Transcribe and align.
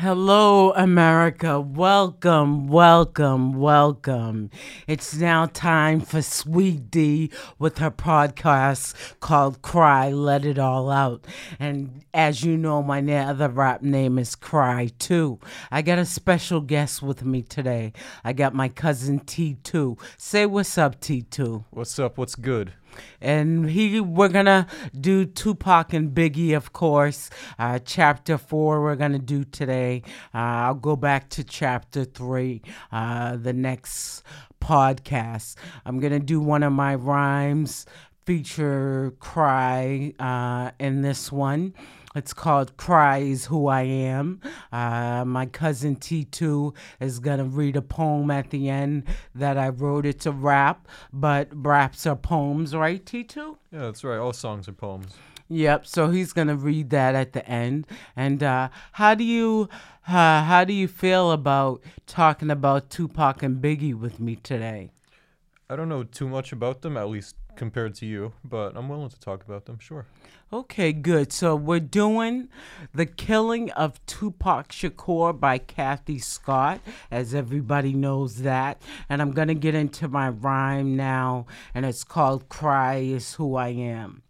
Hello, 0.00 0.72
America. 0.72 1.60
Welcome, 1.60 2.68
welcome, 2.68 3.52
welcome. 3.52 4.50
It's 4.86 5.14
now 5.14 5.44
time 5.44 6.00
for 6.00 6.22
Sweet 6.22 6.90
D 6.90 7.30
with 7.58 7.76
her 7.76 7.90
podcast 7.90 8.94
called 9.20 9.60
Cry, 9.60 10.08
Let 10.08 10.46
It 10.46 10.58
All 10.58 10.88
Out. 10.88 11.26
And 11.58 12.02
as 12.14 12.42
you 12.42 12.56
know, 12.56 12.82
my 12.82 13.02
other 13.14 13.50
rap 13.50 13.82
name 13.82 14.18
is 14.18 14.34
Cry, 14.34 14.88
too. 14.98 15.38
I 15.70 15.82
got 15.82 15.98
a 15.98 16.06
special 16.06 16.62
guest 16.62 17.02
with 17.02 17.22
me 17.22 17.42
today. 17.42 17.92
I 18.24 18.32
got 18.32 18.54
my 18.54 18.70
cousin 18.70 19.20
T2. 19.20 19.98
Say 20.16 20.46
what's 20.46 20.78
up, 20.78 20.98
T2. 21.02 21.66
What's 21.68 21.98
up? 21.98 22.16
What's 22.16 22.36
good? 22.36 22.72
And 23.20 23.70
he 23.70 24.00
we're 24.00 24.28
gonna 24.28 24.66
do 24.98 25.24
Tupac 25.24 25.92
and 25.92 26.14
Biggie, 26.14 26.56
of 26.56 26.72
course. 26.72 27.30
Uh, 27.58 27.78
chapter 27.84 28.38
four 28.38 28.82
we're 28.82 28.96
gonna 28.96 29.18
do 29.18 29.44
today. 29.44 30.02
Uh, 30.34 30.68
I'll 30.68 30.74
go 30.74 30.96
back 30.96 31.28
to 31.30 31.44
chapter 31.44 32.04
three 32.04 32.62
uh, 32.92 33.36
the 33.36 33.52
next 33.52 34.22
podcast. 34.60 35.56
I'm 35.84 36.00
gonna 36.00 36.20
do 36.20 36.40
one 36.40 36.62
of 36.62 36.72
my 36.72 36.94
rhymes 36.94 37.86
feature 38.26 39.12
cry 39.18 40.14
uh, 40.18 40.70
in 40.78 41.02
this 41.02 41.32
one. 41.32 41.74
It's 42.14 42.32
called 42.32 42.76
Cries 42.76 43.44
Who 43.44 43.68
I 43.68 43.82
Am. 43.82 44.40
Uh, 44.72 45.24
my 45.24 45.46
cousin 45.46 45.94
T2 45.94 46.74
is 46.98 47.20
going 47.20 47.38
to 47.38 47.44
read 47.44 47.76
a 47.76 47.82
poem 47.82 48.32
at 48.32 48.50
the 48.50 48.68
end 48.68 49.04
that 49.34 49.56
I 49.56 49.68
wrote. 49.68 50.04
It's 50.04 50.26
a 50.26 50.32
rap, 50.32 50.88
but 51.12 51.48
raps 51.52 52.06
are 52.06 52.16
poems, 52.16 52.74
right, 52.74 53.04
T2? 53.04 53.56
Yeah, 53.72 53.78
that's 53.78 54.02
right. 54.02 54.18
All 54.18 54.32
songs 54.32 54.66
are 54.66 54.72
poems. 54.72 55.14
Yep. 55.52 55.86
So 55.86 56.10
he's 56.10 56.32
gonna 56.32 56.54
read 56.54 56.90
that 56.90 57.16
at 57.16 57.32
the 57.32 57.44
end. 57.44 57.88
And 58.14 58.40
uh, 58.40 58.68
how 58.92 59.16
do 59.16 59.24
you 59.24 59.68
uh, 60.06 60.44
how 60.44 60.62
do 60.64 60.72
you 60.72 60.86
feel 60.86 61.32
about 61.32 61.82
talking 62.06 62.50
about 62.50 62.88
Tupac 62.88 63.42
and 63.42 63.60
Biggie 63.60 63.94
with 63.94 64.20
me 64.20 64.36
today? 64.36 64.92
I 65.68 65.74
don't 65.74 65.88
know 65.88 66.04
too 66.04 66.28
much 66.28 66.52
about 66.52 66.82
them, 66.82 66.96
at 66.96 67.08
least 67.08 67.34
compared 67.56 67.94
to 67.96 68.06
you, 68.06 68.32
but 68.44 68.76
I'm 68.76 68.88
willing 68.88 69.10
to 69.10 69.20
talk 69.20 69.44
about 69.44 69.66
them. 69.66 69.78
Sure. 69.78 70.06
Okay, 70.52 70.92
good. 70.92 71.32
So 71.32 71.54
we're 71.54 71.78
doing 71.78 72.48
The 72.92 73.06
Killing 73.06 73.70
of 73.72 74.04
Tupac 74.06 74.70
Shakur 74.70 75.38
by 75.38 75.58
Cathy 75.58 76.18
Scott, 76.18 76.80
as 77.10 77.34
everybody 77.34 77.92
knows 77.92 78.42
that. 78.42 78.82
And 79.08 79.22
I'm 79.22 79.30
going 79.30 79.48
to 79.48 79.54
get 79.54 79.74
into 79.74 80.08
my 80.08 80.28
rhyme 80.28 80.96
now, 80.96 81.46
and 81.72 81.86
it's 81.86 82.02
called 82.02 82.48
Cry 82.48 82.96
is 82.96 83.34
Who 83.34 83.54
I 83.54 83.68
Am. 83.68 84.22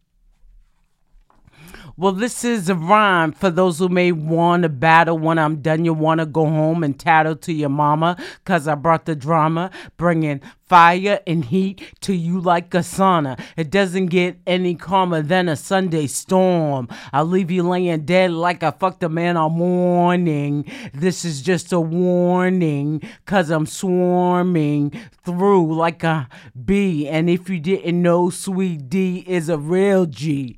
Well, 1.97 2.13
this 2.13 2.45
is 2.45 2.69
a 2.69 2.75
rhyme 2.75 3.33
for 3.33 3.51
those 3.51 3.79
who 3.79 3.89
may 3.89 4.13
want 4.13 4.63
to 4.65 4.69
battle 4.69 5.19
when 5.19 5.39
I'm 5.39 5.63
done. 5.63 5.85
You 5.85 5.95
want 5.95 6.21
to 6.21 6.27
go 6.27 6.47
home 6.47 6.83
and 6.83 6.99
tattle 6.99 7.37
to 7.37 7.53
your 7.53 7.69
mama, 7.69 8.17
cause 8.45 8.67
I 8.69 8.75
brought 8.75 9.07
the 9.07 9.15
drama, 9.17 9.71
bringing 9.97 10.41
fire 10.71 11.19
and 11.27 11.47
heat 11.47 11.83
to 12.01 12.15
you 12.15 12.41
like 12.41 12.73
a 12.75 12.79
sauna. 12.79 13.37
It 13.57 13.71
doesn't 13.71 14.07
get 14.07 14.39
any 14.47 14.77
calmer 14.77 15.21
than 15.21 15.49
a 15.49 15.57
Sunday 15.57 16.07
storm. 16.07 16.87
I'll 17.13 17.25
leave 17.25 17.51
you 17.51 17.65
laying 17.65 18.05
dead 18.05 18.31
like 18.31 18.63
I 18.63 18.71
fucked 18.71 19.03
a 19.03 19.09
man 19.09 19.37
all 19.37 19.51
morning. 19.51 20.65
This 20.95 21.25
is 21.25 21.43
just 21.43 21.73
a 21.73 21.81
warning, 21.81 23.03
cause 23.27 23.51
I'm 23.51 23.67
swarming 23.67 24.93
through 25.25 25.75
like 25.75 26.05
a 26.05 26.29
bee. 26.65 27.09
And 27.09 27.29
if 27.29 27.51
you 27.51 27.59
didn't 27.59 28.01
know, 28.01 28.31
Sweet 28.31 28.89
D 28.89 29.25
is 29.27 29.49
a 29.49 29.59
real 29.59 30.07
G. 30.07 30.57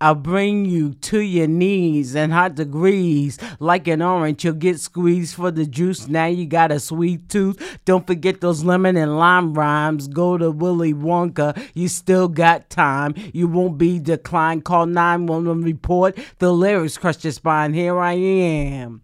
I'll 0.00 0.16
bring 0.16 0.64
you 0.64 0.94
to 0.94 1.20
your 1.20 1.46
knees 1.46 2.16
and 2.16 2.32
hot 2.32 2.56
degrees 2.56 3.38
like 3.60 3.86
an 3.86 4.02
orange. 4.02 4.44
You'll 4.44 4.54
get 4.54 4.80
squeezed 4.80 5.36
for 5.36 5.52
the 5.52 5.64
juice. 5.64 6.08
Now 6.08 6.26
you 6.26 6.46
got 6.46 6.72
a 6.72 6.80
sweet 6.80 7.28
tooth. 7.28 7.78
Don't 7.84 8.04
forget 8.04 8.40
those 8.40 8.64
lemon 8.64 8.96
and 8.96 9.16
lime 9.16 9.51
rhymes. 9.52 10.08
Go 10.08 10.38
to 10.38 10.50
Willy 10.50 10.92
Wonka. 10.94 11.60
You 11.74 11.88
still 11.88 12.28
got 12.28 12.70
time. 12.70 13.14
You 13.32 13.48
won't 13.48 13.78
be 13.78 13.98
declined. 13.98 14.64
Call 14.64 14.86
911 14.86 15.62
report. 15.62 16.18
The 16.38 16.52
lyrics 16.52 16.98
crush 16.98 17.24
your 17.24 17.32
spine. 17.32 17.74
Here 17.74 17.98
I 17.98 18.12
am. 18.12 19.02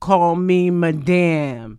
Call 0.00 0.36
me 0.36 0.70
Madame. 0.70 1.78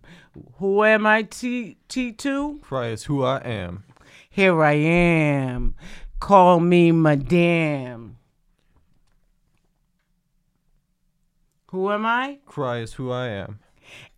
Who 0.58 0.84
am 0.84 1.06
I, 1.06 1.22
T 1.22 1.76
T2? 1.88 2.62
Cry 2.62 2.88
is 2.88 3.04
who 3.04 3.22
I 3.22 3.38
am. 3.38 3.84
Here 4.28 4.62
I 4.62 4.72
am. 4.72 5.74
Call 6.20 6.60
me 6.60 6.92
Madame. 6.92 8.18
Who 11.68 11.90
am 11.90 12.06
I? 12.06 12.38
Cry 12.46 12.78
is 12.78 12.94
who 12.94 13.10
I 13.10 13.28
am. 13.28 13.60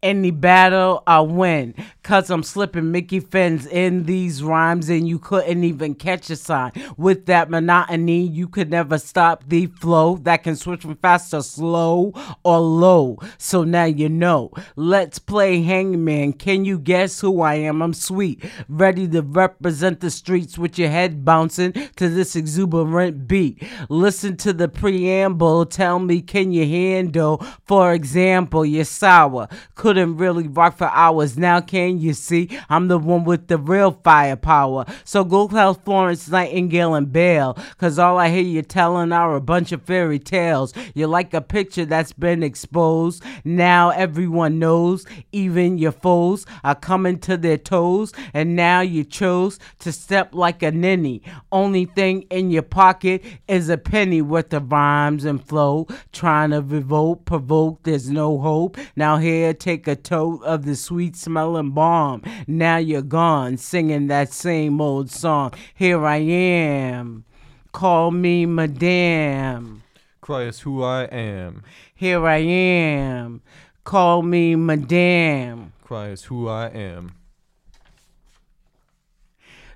Any 0.00 0.30
battle 0.30 1.02
I 1.08 1.20
win. 1.20 1.74
Cause 2.04 2.30
I'm 2.30 2.42
slipping 2.42 2.90
Mickey 2.90 3.20
Fins 3.20 3.66
in 3.66 4.04
these 4.04 4.42
rhymes 4.42 4.88
and 4.88 5.06
you 5.06 5.18
couldn't 5.18 5.64
even 5.64 5.94
catch 5.94 6.30
a 6.30 6.36
sign. 6.36 6.72
With 6.96 7.26
that 7.26 7.50
monotony, 7.50 8.22
you 8.22 8.48
could 8.48 8.70
never 8.70 8.96
stop 8.98 9.44
the 9.48 9.66
flow 9.66 10.16
that 10.18 10.44
can 10.44 10.56
switch 10.56 10.82
from 10.82 10.94
fast 10.96 11.32
to 11.32 11.42
slow 11.42 12.14
or 12.44 12.60
low. 12.60 13.18
So 13.36 13.64
now 13.64 13.84
you 13.84 14.08
know. 14.08 14.52
Let's 14.76 15.18
play 15.18 15.62
hangman. 15.62 16.34
Can 16.34 16.64
you 16.64 16.78
guess 16.78 17.20
who 17.20 17.42
I 17.42 17.56
am? 17.56 17.82
I'm 17.82 17.92
sweet. 17.92 18.42
Ready 18.68 19.06
to 19.08 19.20
represent 19.20 20.00
the 20.00 20.10
streets 20.10 20.56
with 20.56 20.78
your 20.78 20.88
head 20.88 21.24
bouncing 21.24 21.72
to 21.96 22.08
this 22.08 22.36
exuberant 22.36 23.28
beat. 23.28 23.62
Listen 23.88 24.36
to 24.38 24.52
the 24.52 24.68
preamble. 24.68 25.66
Tell 25.66 25.98
me, 25.98 26.22
can 26.22 26.52
you 26.52 26.66
handle? 26.66 27.44
For 27.66 27.92
example, 27.92 28.64
you're 28.64 28.84
sour. 28.84 29.48
Couldn't 29.88 30.18
really 30.18 30.46
rock 30.48 30.76
for 30.76 30.90
hours. 30.92 31.38
Now 31.38 31.62
can 31.62 31.98
you 31.98 32.12
see? 32.12 32.50
I'm 32.68 32.88
the 32.88 32.98
one 32.98 33.24
with 33.24 33.48
the 33.48 33.56
real 33.56 33.92
firepower. 34.04 34.84
So 35.04 35.24
go 35.24 35.48
tell 35.48 35.72
Florence 35.72 36.28
Nightingale 36.28 36.94
and 36.94 37.10
Bale, 37.10 37.56
cause 37.78 37.98
all 37.98 38.18
I 38.18 38.28
hear 38.28 38.42
you 38.42 38.60
telling 38.60 39.12
are 39.12 39.34
a 39.34 39.40
bunch 39.40 39.72
of 39.72 39.82
fairy 39.82 40.18
tales. 40.18 40.74
You're 40.94 41.08
like 41.08 41.32
a 41.32 41.40
picture 41.40 41.86
that's 41.86 42.12
been 42.12 42.42
exposed. 42.42 43.22
Now 43.46 43.88
everyone 43.88 44.58
knows, 44.58 45.06
even 45.32 45.78
your 45.78 45.92
foes 45.92 46.44
are 46.64 46.74
coming 46.74 47.18
to 47.20 47.38
their 47.38 47.56
toes, 47.56 48.12
and 48.34 48.54
now 48.54 48.82
you 48.82 49.04
chose 49.04 49.58
to 49.78 49.90
step 49.90 50.34
like 50.34 50.62
a 50.62 50.70
ninny. 50.70 51.22
Only 51.50 51.86
thing 51.86 52.26
in 52.28 52.50
your 52.50 52.60
pocket 52.60 53.24
is 53.48 53.70
a 53.70 53.78
penny 53.78 54.20
worth 54.20 54.52
of 54.52 54.70
rhymes 54.70 55.24
and 55.24 55.42
flow. 55.42 55.86
Trying 56.12 56.50
to 56.50 56.60
revolt, 56.60 57.24
provoke, 57.24 57.84
there's 57.84 58.10
no 58.10 58.38
hope. 58.38 58.76
Now 58.94 59.16
here, 59.16 59.54
take 59.54 59.77
a 59.86 59.96
tote 59.96 60.42
of 60.42 60.64
the 60.64 60.74
sweet 60.74 61.14
smelling 61.14 61.70
bomb. 61.70 62.22
Now 62.46 62.78
you're 62.78 63.02
gone, 63.02 63.58
singing 63.58 64.08
that 64.08 64.32
same 64.32 64.80
old 64.80 65.10
song. 65.10 65.52
Here 65.74 66.04
I 66.04 66.16
am. 66.16 67.24
Call 67.72 68.10
me 68.10 68.46
Madame. 68.46 69.82
Cry 70.20 70.42
is 70.42 70.60
who 70.60 70.82
I 70.82 71.04
am. 71.04 71.62
Here 71.94 72.26
I 72.26 72.38
am. 72.38 73.42
Call 73.84 74.22
me 74.22 74.56
Madame. 74.56 75.72
Cry 75.84 76.08
is 76.08 76.24
who 76.24 76.48
I 76.48 76.66
am. 76.68 77.12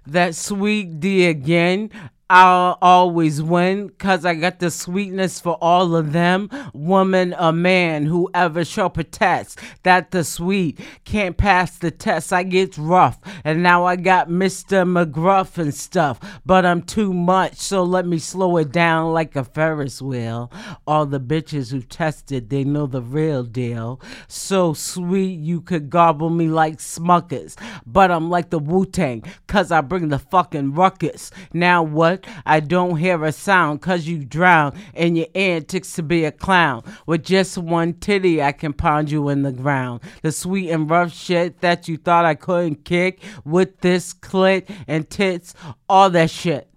That 0.07 0.35
sweet 0.35 1.01
D 1.01 1.27
again. 1.27 1.91
I'll 2.35 2.79
always 2.81 3.43
win 3.43 3.89
because 3.89 4.25
I 4.25 4.33
got 4.33 4.59
the 4.59 4.71
sweetness 4.71 5.39
for 5.39 5.59
all 5.61 5.95
of 5.95 6.15
them. 6.15 6.49
Woman 6.73 7.35
or 7.35 7.53
man, 7.53 8.07
whoever 8.07 8.65
shall 8.65 8.89
protest 8.89 9.59
that 9.83 10.13
the 10.13 10.25
sweet 10.25 10.81
can't 11.05 11.37
pass 11.37 11.77
the 11.77 11.91
test. 11.91 12.33
I 12.33 12.45
get 12.45 12.79
rough, 12.79 13.19
and 13.45 13.63
now 13.63 13.85
I 13.85 13.97
got 13.97 14.31
Mr. 14.31 14.87
McGruff 14.89 15.59
and 15.59 15.75
stuff, 15.75 16.19
but 16.47 16.65
I'm 16.65 16.81
too 16.81 17.13
much, 17.13 17.57
so 17.57 17.83
let 17.83 18.07
me 18.07 18.19
slow 18.19 18.57
it 18.57 18.73
down 18.73 19.13
like 19.13 19.37
a 19.37 19.45
Ferris 19.45 20.01
wheel. 20.01 20.51
All 20.87 21.05
the 21.05 21.21
bitches 21.21 21.71
who 21.71 21.83
tested, 21.83 22.49
they 22.49 22.65
know 22.65 22.87
the 22.87 23.03
real 23.03 23.43
deal. 23.43 24.01
So 24.27 24.73
sweet, 24.73 25.39
you 25.39 25.61
could 25.61 25.91
gobble 25.91 26.31
me 26.31 26.49
like 26.49 26.79
Smuckers, 26.79 27.61
but 27.85 28.11
I'm 28.11 28.31
like 28.31 28.49
the 28.49 28.59
Wu 28.59 28.87
Tang 28.87 29.23
because 29.47 29.71
I 29.71 29.83
bring 29.83 30.09
the 30.09 30.19
fucking 30.19 30.73
ruckus. 30.73 31.31
Now 31.53 31.83
what? 31.83 32.22
I 32.47 32.61
don't 32.61 32.97
hear 32.97 33.25
a 33.25 33.33
sound 33.33 33.83
cause 33.83 34.07
you 34.07 34.25
drown 34.25 34.79
in 34.95 35.17
your 35.17 35.27
antics 35.35 35.95
to 35.95 36.03
be 36.03 36.25
a 36.25 36.33
clown. 36.33 36.83
With 37.07 37.25
just 37.25 37.59
one 37.59 37.95
titty, 37.95 38.43
I 38.43 38.53
can 38.53 38.73
pound 38.73 39.11
you 39.11 39.29
in 39.29 39.43
the 39.43 39.53
ground. 39.53 40.01
The 40.23 40.33
sweet 40.33 40.71
and 40.71 40.89
rough 40.89 41.13
shit 41.13 41.61
that 41.61 41.89
you 41.89 41.97
thought 41.97 42.25
I 42.25 42.35
couldn't 42.35 42.85
kick 42.85 43.21
with 43.45 43.81
this 43.81 44.15
clit 44.15 44.69
and 44.87 45.09
tits, 45.09 45.55
all 45.89 46.11
that 46.11 46.31
shit. 46.31 46.69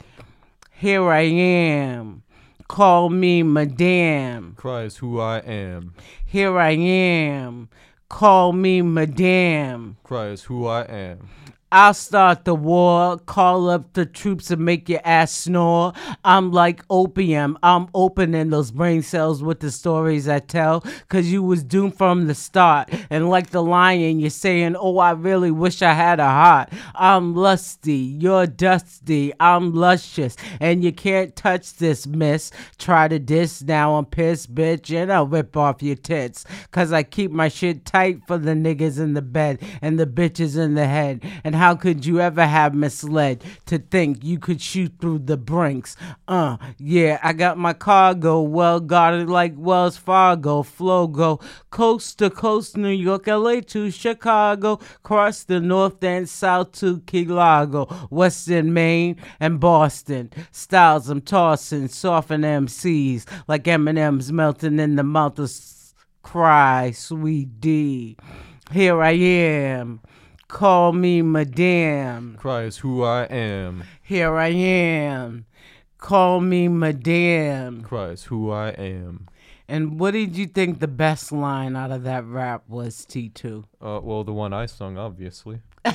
Here 0.72 1.10
I 1.10 1.22
am. 1.22 2.24
Call 2.68 3.10
me 3.10 3.44
Madame. 3.44 4.56
Cry 4.58 4.84
is 4.84 4.98
who 4.98 5.20
I 5.20 5.38
am. 5.40 5.94
Here 6.26 6.58
I 6.58 6.72
am. 6.72 7.70
Call 8.10 8.54
me 8.54 8.82
Madame. 8.82 9.98
Cry 10.04 10.28
is 10.28 10.44
who 10.44 10.68
I 10.68 10.82
am. 10.84 11.30
I'll 11.72 11.96
start 11.96 12.46
the 12.46 12.54
war, 12.54 13.18
call 13.18 13.72
up 13.72 13.94
the 13.94 14.06
troops 14.06 14.52
and 14.52 14.64
make 14.64 14.88
your 14.88 15.02
ass 15.04 15.32
snore. 15.32 15.94
I'm 16.24 16.52
like 16.52 16.84
opium. 16.92 17.58
I'm 17.64 17.88
opening 17.96 18.52
those 18.52 18.70
brain 18.70 19.02
cells 19.02 19.42
with 19.42 19.62
the 19.62 19.72
stories 19.72 20.30
I 20.30 20.40
tell. 20.40 20.86
Cause 21.10 21.26
you 21.26 21.42
was 21.42 21.64
doomed 21.64 21.98
from 21.98 22.28
the 22.28 22.36
start. 22.36 22.90
And 23.10 23.30
like 23.30 23.50
the 23.50 23.64
lion, 23.64 24.20
you're 24.20 24.30
saying, 24.30 24.76
Oh, 24.80 25.00
I 25.00 25.12
really 25.12 25.50
wish 25.50 25.82
I 25.82 25.94
had 25.94 26.20
a 26.20 26.26
heart. 26.26 26.70
I'm 26.94 27.34
lusty, 27.34 27.96
you're 27.96 28.46
dusty, 28.46 29.34
I'm 29.40 29.74
luscious. 29.74 30.38
And 30.60 30.84
you 30.84 30.92
can't 30.92 31.36
touch 31.36 31.74
this, 31.78 32.06
miss. 32.06 32.52
Try 32.78 33.08
to 33.08 33.18
diss, 33.18 33.64
now 33.64 33.96
I'm 33.96 34.06
pissed, 34.06 34.54
bitch. 34.54 34.96
And 34.96 35.12
I'll 35.12 35.28
rip 35.28 35.58
off 35.58 35.82
your 35.82 35.96
tits. 35.96 36.46
Cause 36.70 36.94
I 36.94 37.02
keep 37.02 37.32
my 37.32 37.48
shit 37.48 37.86
tight 37.86 38.20
for 38.28 38.38
the 38.38 38.52
niggas 38.52 39.00
in 39.00 39.16
the 39.16 39.24
bed 39.24 39.64
and 39.82 40.00
the 40.00 40.06
bitches 40.06 40.58
in 40.58 40.76
the 40.76 40.86
head. 40.86 41.24
And 41.44 41.55
how 41.56 41.76
could 41.76 42.06
you 42.06 42.20
ever 42.20 42.46
have 42.46 42.74
misled 42.74 43.44
to 43.66 43.80
think 43.80 44.24
you 44.24 44.40
could 44.40 44.62
shoot 44.62 44.94
through 45.00 45.20
the 45.20 45.38
brinks? 45.38 45.96
Uh, 46.28 46.58
yeah, 46.78 47.20
I 47.24 47.34
got 47.34 47.58
my 47.58 47.74
cargo 47.74 48.42
well 48.42 48.80
guarded 48.80 49.30
like 49.30 49.54
Wells 49.56 49.98
Fargo. 49.98 50.64
Flow 50.64 51.08
go 51.08 51.40
coast 51.70 52.20
to 52.20 52.30
coast, 52.30 52.78
New 52.78 52.90
York, 52.90 53.28
LA 53.28 53.62
to 53.62 53.92
Chicago, 53.92 54.80
cross 55.04 55.44
the 55.44 55.60
north 55.60 56.04
and 56.04 56.28
south 56.28 56.72
to 56.74 57.00
Key 57.02 57.26
Largo, 57.26 57.86
western 58.10 58.74
Maine 58.74 59.18
and 59.40 59.60
Boston. 59.60 60.32
Styles 60.52 61.10
I'm 61.10 61.22
tossing, 61.22 61.88
soften 61.88 62.42
MCs 62.42 63.26
like 63.48 63.68
M&M's 63.68 64.32
melting 64.32 64.80
in 64.80 64.96
the 64.96 65.04
mouth 65.04 65.40
of 65.40 65.52
cry, 66.26 66.92
sweet 66.92 67.62
D. 67.62 68.18
Here 68.72 69.02
I 69.02 69.12
am. 69.12 70.02
Call 70.48 70.94
me 70.94 71.22
Madame. 71.22 72.36
Cries 72.40 72.78
who 72.78 73.04
I 73.04 73.24
am. 73.24 73.84
Here 74.02 74.36
I 74.36 74.50
am. 74.50 75.46
Call 75.98 76.40
me 76.40 76.68
Madame. 76.68 77.82
Cries 77.82 78.26
who 78.26 78.52
I 78.52 78.70
am. 78.70 79.28
And 79.68 80.00
what 80.00 80.12
did 80.12 80.38
you 80.38 80.46
think 80.46 80.80
the 80.80 80.88
best 80.88 81.32
line 81.32 81.76
out 81.76 81.90
of 81.92 82.04
that 82.04 82.24
rap 82.26 82.64
was, 82.68 83.06
T2? 83.08 83.64
Uh, 83.82 84.00
well, 84.04 84.24
the 84.24 84.34
one 84.34 84.54
I 84.54 84.68
sung, 84.68 84.98
obviously. 85.00 85.62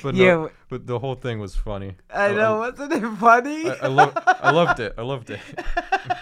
But 0.00 0.14
no, 0.14 0.44
Yeah. 0.44 0.48
but 0.68 0.86
the 0.86 0.98
whole 1.00 1.16
thing 1.16 1.40
was 1.40 1.56
funny. 1.56 1.96
I 2.14 2.30
know, 2.32 2.58
wasn't 2.58 2.92
it 2.92 3.16
funny? 3.18 3.68
I, 3.68 3.74
I, 3.82 3.86
lo- 3.88 4.12
I 4.16 4.50
loved 4.52 4.78
it. 4.78 4.94
I 4.96 5.02
loved 5.02 5.30
it. 5.30 5.40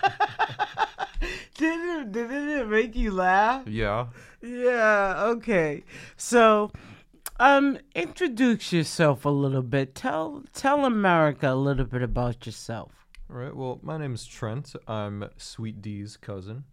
didn't, 1.57 2.01
it, 2.01 2.13
didn't 2.13 2.49
it 2.49 2.69
make 2.69 2.97
you 2.97 3.11
laugh? 3.11 3.67
yeah. 3.67 4.07
Yeah, 4.43 5.25
okay. 5.25 5.83
So, 6.17 6.71
um, 7.41 7.79
introduce 7.95 8.73
yourself 8.73 9.25
a 9.25 9.31
little 9.31 9.63
bit. 9.63 9.95
Tell 9.95 10.45
tell 10.53 10.85
America 10.85 11.53
a 11.53 11.55
little 11.55 11.85
bit 11.85 12.03
about 12.03 12.47
yourself. 12.47 12.93
All 13.29 13.37
right. 13.37 13.55
Well, 13.55 13.81
my 13.83 13.99
name's 13.99 14.25
Trent. 14.25 14.75
I'm 14.87 15.29
Sweet 15.37 15.83
D's 15.83 16.17
cousin. 16.17 16.65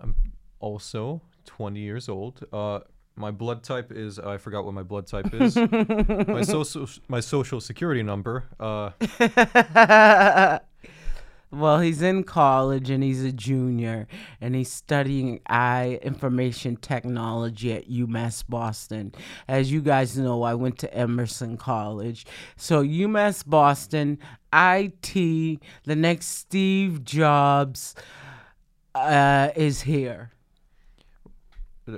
I'm 0.00 0.14
also 0.60 1.22
20 1.44 1.80
years 1.80 2.08
old. 2.08 2.44
Uh, 2.52 2.80
my 3.14 3.30
blood 3.30 3.62
type 3.62 3.92
is 3.92 4.18
I 4.18 4.38
forgot 4.38 4.64
what 4.64 4.74
my 4.74 4.82
blood 4.82 5.06
type 5.06 5.34
is. 5.34 5.56
my 6.28 6.42
social 6.42 6.88
my 7.08 7.20
social 7.20 7.60
security 7.60 8.02
number. 8.02 8.44
Uh, 8.58 8.90
well, 11.50 11.80
he's 11.80 12.02
in 12.02 12.24
college 12.24 12.90
and 12.90 13.02
he's 13.02 13.24
a 13.24 13.32
junior 13.32 14.06
and 14.40 14.54
he's 14.54 14.70
studying 14.70 15.40
I 15.46 15.98
information 16.02 16.76
technology 16.76 17.72
at 17.72 17.88
UMass 17.88 18.44
Boston. 18.46 19.14
As 19.46 19.72
you 19.72 19.80
guys 19.80 20.18
know, 20.18 20.42
I 20.42 20.54
went 20.54 20.78
to 20.80 20.94
Emerson 20.94 21.56
College. 21.56 22.26
So, 22.56 22.82
UMass 22.82 23.46
Boston, 23.46 24.18
IT, 24.52 25.12
the 25.84 25.96
next 25.96 26.26
Steve 26.26 27.04
Jobs 27.04 27.94
uh, 28.94 29.50
is 29.56 29.82
here. 29.82 30.32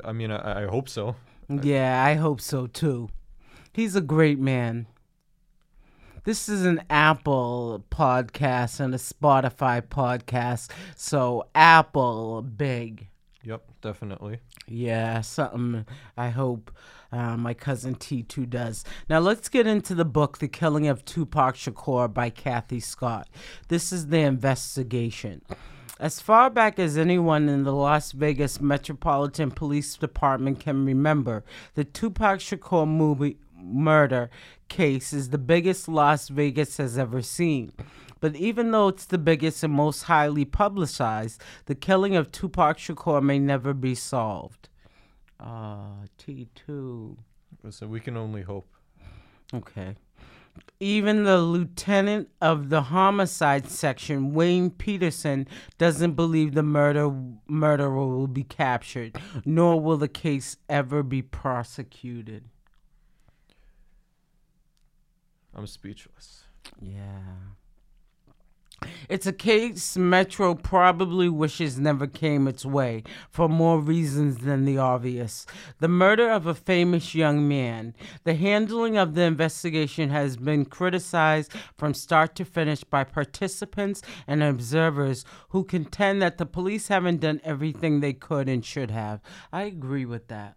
I 0.05 0.12
mean, 0.12 0.31
I, 0.31 0.64
I 0.64 0.67
hope 0.67 0.88
so. 0.88 1.17
Yeah, 1.49 2.05
I 2.05 2.14
hope 2.14 2.41
so 2.41 2.69
too. 2.69 3.08
He's 3.73 3.96
a 3.96 4.00
great 4.00 4.38
man. 4.38 4.87
This 6.25 6.50
is 6.50 6.67
an 6.67 6.82
Apple 6.90 7.82
podcast 7.90 8.78
and 8.78 8.94
a 8.94 8.99
Spotify 8.99 9.81
podcast. 9.81 10.70
So, 10.94 11.46
Apple, 11.55 12.43
big. 12.43 13.08
Yep, 13.43 13.62
definitely. 13.81 14.40
Yeah, 14.69 15.22
something 15.22 15.87
I 16.19 16.28
hope 16.28 16.72
uh, 17.11 17.38
my 17.38 17.55
cousin 17.55 17.94
T2 17.94 18.50
does. 18.50 18.84
Now, 19.08 19.20
let's 19.20 19.49
get 19.49 19.67
into 19.67 19.94
the 19.94 20.05
book, 20.05 20.37
The 20.37 20.49
Killing 20.49 20.88
of 20.88 21.06
Tupac 21.06 21.55
Shakur 21.55 22.12
by 22.12 22.28
Cathy 22.28 22.81
Scott. 22.81 23.26
This 23.69 23.90
is 23.90 24.08
the 24.08 24.19
investigation. 24.19 25.40
As 25.99 26.20
far 26.20 26.50
back 26.50 26.78
as 26.78 26.99
anyone 26.99 27.49
in 27.49 27.64
the 27.64 27.72
Las 27.75 28.12
Vegas 28.12 28.61
Metropolitan 28.61 29.50
Police 29.50 29.96
Department 29.96 30.61
can 30.61 30.84
remember, 30.84 31.44
the 31.75 31.84
Tupac 31.84 32.40
Shakur 32.40 32.87
movie 32.87 33.38
murder 33.62 34.30
case 34.68 35.12
is 35.12 35.30
the 35.30 35.38
biggest 35.38 35.88
Las 35.88 36.28
Vegas 36.28 36.76
has 36.78 36.98
ever 36.98 37.22
seen. 37.22 37.72
But 38.20 38.36
even 38.36 38.70
though 38.70 38.88
it's 38.88 39.06
the 39.06 39.18
biggest 39.18 39.62
and 39.62 39.72
most 39.72 40.02
highly 40.04 40.44
publicized, 40.44 41.42
the 41.66 41.74
killing 41.74 42.16
of 42.16 42.30
Tupac 42.30 42.76
Shakur 42.76 43.22
may 43.22 43.38
never 43.38 43.72
be 43.72 43.94
solved. 43.94 44.68
Ah, 45.40 46.04
T2. 46.18 47.16
So 47.70 47.86
we 47.86 48.00
can 48.00 48.16
only 48.16 48.42
hope. 48.42 48.68
Okay. 49.52 49.96
Even 50.78 51.24
the 51.24 51.38
lieutenant 51.38 52.28
of 52.40 52.68
the 52.68 52.82
homicide 52.82 53.68
section, 53.68 54.34
Wayne 54.34 54.70
Peterson, 54.70 55.46
doesn't 55.78 56.12
believe 56.12 56.54
the 56.54 56.62
murder 56.62 57.10
murderer 57.46 58.06
will 58.06 58.26
be 58.26 58.44
captured, 58.44 59.18
nor 59.44 59.80
will 59.80 59.96
the 59.96 60.08
case 60.08 60.56
ever 60.68 61.02
be 61.02 61.22
prosecuted. 61.22 62.44
I'm 65.60 65.66
speechless. 65.66 66.44
Yeah. 66.80 67.18
It's 69.10 69.26
a 69.26 69.32
case 69.34 69.94
Metro 69.94 70.54
probably 70.54 71.28
wishes 71.28 71.78
never 71.78 72.06
came 72.06 72.48
its 72.48 72.64
way 72.64 73.02
for 73.28 73.46
more 73.46 73.78
reasons 73.78 74.38
than 74.38 74.64
the 74.64 74.78
obvious. 74.78 75.44
The 75.78 75.86
murder 75.86 76.30
of 76.30 76.46
a 76.46 76.54
famous 76.54 77.14
young 77.14 77.46
man. 77.46 77.94
The 78.24 78.36
handling 78.36 78.96
of 78.96 79.14
the 79.14 79.20
investigation 79.24 80.08
has 80.08 80.38
been 80.38 80.64
criticized 80.64 81.52
from 81.76 81.92
start 81.92 82.34
to 82.36 82.46
finish 82.46 82.82
by 82.82 83.04
participants 83.04 84.00
and 84.26 84.42
observers 84.42 85.26
who 85.50 85.64
contend 85.64 86.22
that 86.22 86.38
the 86.38 86.46
police 86.46 86.88
haven't 86.88 87.20
done 87.20 87.42
everything 87.44 88.00
they 88.00 88.14
could 88.14 88.48
and 88.48 88.64
should 88.64 88.90
have. 88.90 89.20
I 89.52 89.64
agree 89.64 90.06
with 90.06 90.29
that. 90.29 90.56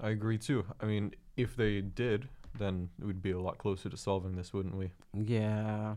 I 0.00 0.10
agree 0.10 0.38
too. 0.38 0.64
I 0.80 0.86
mean, 0.86 1.14
if 1.36 1.54
they 1.54 1.80
did, 1.82 2.28
then 2.58 2.90
we'd 2.98 3.22
be 3.22 3.30
a 3.30 3.40
lot 3.40 3.58
closer 3.58 3.88
to 3.88 3.96
solving 3.96 4.36
this, 4.36 4.52
wouldn't 4.52 4.76
we? 4.76 4.92
Yeah. 5.14 5.96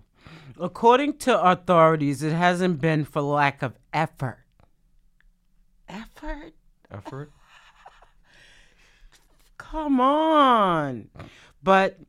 According 0.59 1.17
to 1.19 1.41
authorities, 1.41 2.23
it 2.23 2.33
hasn't 2.33 2.79
been 2.79 3.05
for 3.05 3.21
lack 3.21 3.61
of 3.61 3.73
effort. 3.93 4.39
Effort? 5.89 6.53
Effort? 6.91 7.31
Come 9.57 9.99
on. 9.99 11.09
But, 11.61 11.99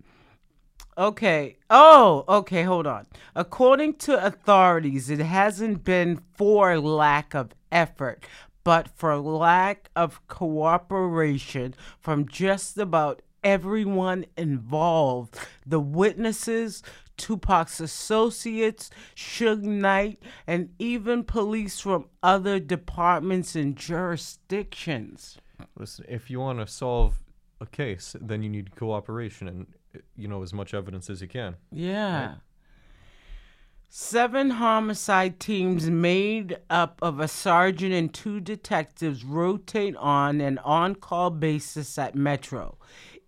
okay. 0.96 1.56
Oh, 1.70 2.24
okay, 2.28 2.62
hold 2.62 2.86
on. 2.86 3.06
According 3.34 3.94
to 3.94 4.24
authorities, 4.24 5.10
it 5.10 5.20
hasn't 5.20 5.84
been 5.84 6.20
for 6.34 6.78
lack 6.78 7.34
of 7.34 7.52
effort, 7.72 8.24
but 8.62 8.88
for 8.88 9.16
lack 9.16 9.90
of 9.96 10.26
cooperation 10.28 11.74
from 11.98 12.28
just 12.28 12.78
about 12.78 13.20
everyone 13.44 14.26
involved 14.36 15.38
the 15.64 15.80
witnesses, 15.80 16.82
Tupac's 17.16 17.80
associates, 17.80 18.90
Suge 19.14 19.62
Knight, 19.62 20.18
and 20.46 20.70
even 20.78 21.22
police 21.22 21.78
from 21.78 22.06
other 22.22 22.58
departments 22.58 23.54
and 23.54 23.76
jurisdictions. 23.76 25.38
Listen, 25.78 26.04
if 26.08 26.30
you 26.30 26.40
want 26.40 26.58
to 26.58 26.66
solve 26.66 27.22
a 27.60 27.66
case, 27.66 28.16
then 28.20 28.42
you 28.42 28.48
need 28.48 28.74
cooperation 28.74 29.46
and, 29.46 29.66
you 30.16 30.26
know, 30.26 30.42
as 30.42 30.52
much 30.52 30.74
evidence 30.74 31.08
as 31.08 31.20
you 31.20 31.28
can. 31.28 31.54
Yeah. 31.70 32.36
Seven 33.88 34.50
homicide 34.50 35.38
teams 35.38 35.88
made 35.88 36.58
up 36.68 36.98
of 37.00 37.20
a 37.20 37.28
sergeant 37.28 37.94
and 37.94 38.12
two 38.12 38.40
detectives 38.40 39.22
rotate 39.22 39.94
on 39.94 40.40
an 40.40 40.58
on 40.58 40.96
call 40.96 41.30
basis 41.30 41.96
at 41.96 42.16
Metro. 42.16 42.76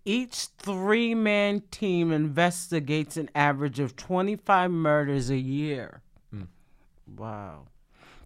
Each 0.07 0.45
three 0.57 1.13
man 1.13 1.63
team 1.69 2.13
investigates 2.13 3.17
an 3.17 3.29
average 3.35 3.81
of 3.81 3.97
25 3.97 4.71
murders 4.71 5.29
a 5.29 5.35
year. 5.35 6.01
Hmm. 6.31 6.43
Wow. 7.17 7.63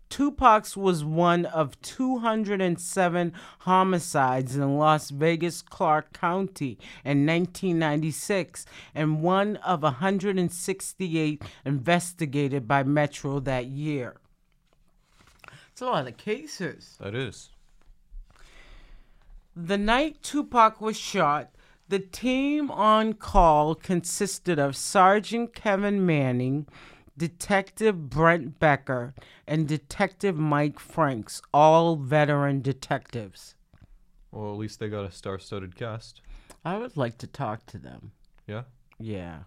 Tupac's 0.07 0.77
was 0.77 1.03
one 1.03 1.45
of 1.47 1.81
207 1.81 3.33
homicides 3.61 4.55
in 4.55 4.77
Las 4.77 5.09
Vegas, 5.09 5.63
Clark 5.63 6.13
County 6.13 6.77
in 7.03 7.25
1996, 7.25 8.67
and 8.93 9.23
one 9.23 9.55
of 9.55 9.81
168 9.81 11.41
investigated 11.65 12.67
by 12.67 12.83
Metro 12.83 13.39
that 13.39 13.65
year. 13.65 14.17
It's 15.71 15.81
a 15.81 15.85
lot 15.85 16.07
of 16.07 16.15
cases. 16.17 16.95
That 17.01 17.15
is. 17.15 17.49
The 19.55 19.79
night 19.79 20.21
Tupac 20.21 20.79
was 20.79 20.95
shot, 20.95 21.49
the 21.91 21.99
team 21.99 22.71
on 22.71 23.11
call 23.11 23.75
consisted 23.75 24.57
of 24.57 24.77
Sergeant 24.77 25.53
Kevin 25.53 26.05
Manning, 26.05 26.65
Detective 27.17 28.09
Brent 28.09 28.59
Becker, 28.59 29.13
and 29.45 29.67
Detective 29.67 30.37
Mike 30.37 30.79
Franks, 30.79 31.41
all 31.53 31.97
veteran 31.97 32.61
detectives. 32.61 33.55
Well, 34.31 34.53
at 34.53 34.57
least 34.57 34.79
they 34.79 34.87
got 34.87 35.03
a 35.03 35.11
star-studded 35.11 35.75
cast. 35.75 36.21
I 36.63 36.77
would 36.77 36.95
like 36.95 37.17
to 37.17 37.27
talk 37.27 37.65
to 37.67 37.77
them. 37.77 38.13
Yeah. 38.47 38.63
Yeah. 38.97 39.39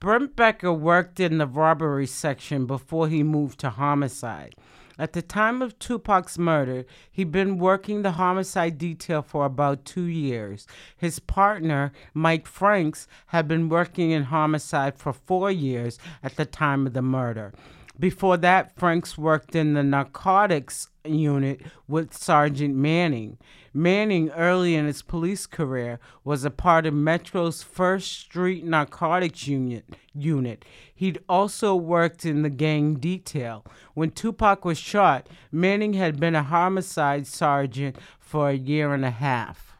Brent 0.00 0.34
Becker 0.34 0.72
worked 0.72 1.20
in 1.20 1.36
the 1.36 1.46
robbery 1.46 2.06
section 2.06 2.64
before 2.64 3.08
he 3.08 3.22
moved 3.22 3.60
to 3.60 3.68
homicide. 3.68 4.54
At 4.98 5.12
the 5.12 5.20
time 5.20 5.60
of 5.60 5.78
Tupac's 5.78 6.38
murder, 6.38 6.86
he'd 7.10 7.30
been 7.30 7.58
working 7.58 8.00
the 8.00 8.12
homicide 8.12 8.78
detail 8.78 9.20
for 9.20 9.44
about 9.44 9.84
two 9.84 10.04
years. 10.04 10.66
His 10.96 11.18
partner, 11.18 11.92
Mike 12.14 12.46
Franks, 12.46 13.06
had 13.26 13.46
been 13.46 13.68
working 13.68 14.10
in 14.10 14.24
homicide 14.24 14.96
for 14.96 15.12
four 15.12 15.50
years 15.50 15.98
at 16.22 16.36
the 16.36 16.46
time 16.46 16.86
of 16.86 16.94
the 16.94 17.02
murder. 17.02 17.52
Before 17.98 18.36
that, 18.36 18.76
Franks 18.76 19.16
worked 19.16 19.54
in 19.54 19.72
the 19.72 19.82
narcotics 19.82 20.88
unit 21.04 21.62
with 21.88 22.12
Sergeant 22.12 22.74
Manning. 22.74 23.38
Manning, 23.72 24.30
early 24.30 24.74
in 24.74 24.86
his 24.86 25.02
police 25.02 25.46
career, 25.46 25.98
was 26.24 26.44
a 26.44 26.50
part 26.50 26.86
of 26.86 26.94
Metro's 26.94 27.62
First 27.62 28.12
Street 28.12 28.64
Narcotics 28.64 29.46
unit. 29.46 29.84
unit. 30.14 30.64
He'd 30.94 31.20
also 31.28 31.74
worked 31.74 32.24
in 32.24 32.42
the 32.42 32.50
gang 32.50 32.94
detail. 32.96 33.64
When 33.94 34.10
Tupac 34.10 34.64
was 34.64 34.78
shot, 34.78 35.28
Manning 35.52 35.92
had 35.94 36.18
been 36.20 36.34
a 36.34 36.42
homicide 36.42 37.26
sergeant 37.26 37.96
for 38.18 38.50
a 38.50 38.54
year 38.54 38.92
and 38.94 39.04
a 39.04 39.10
half. 39.10 39.76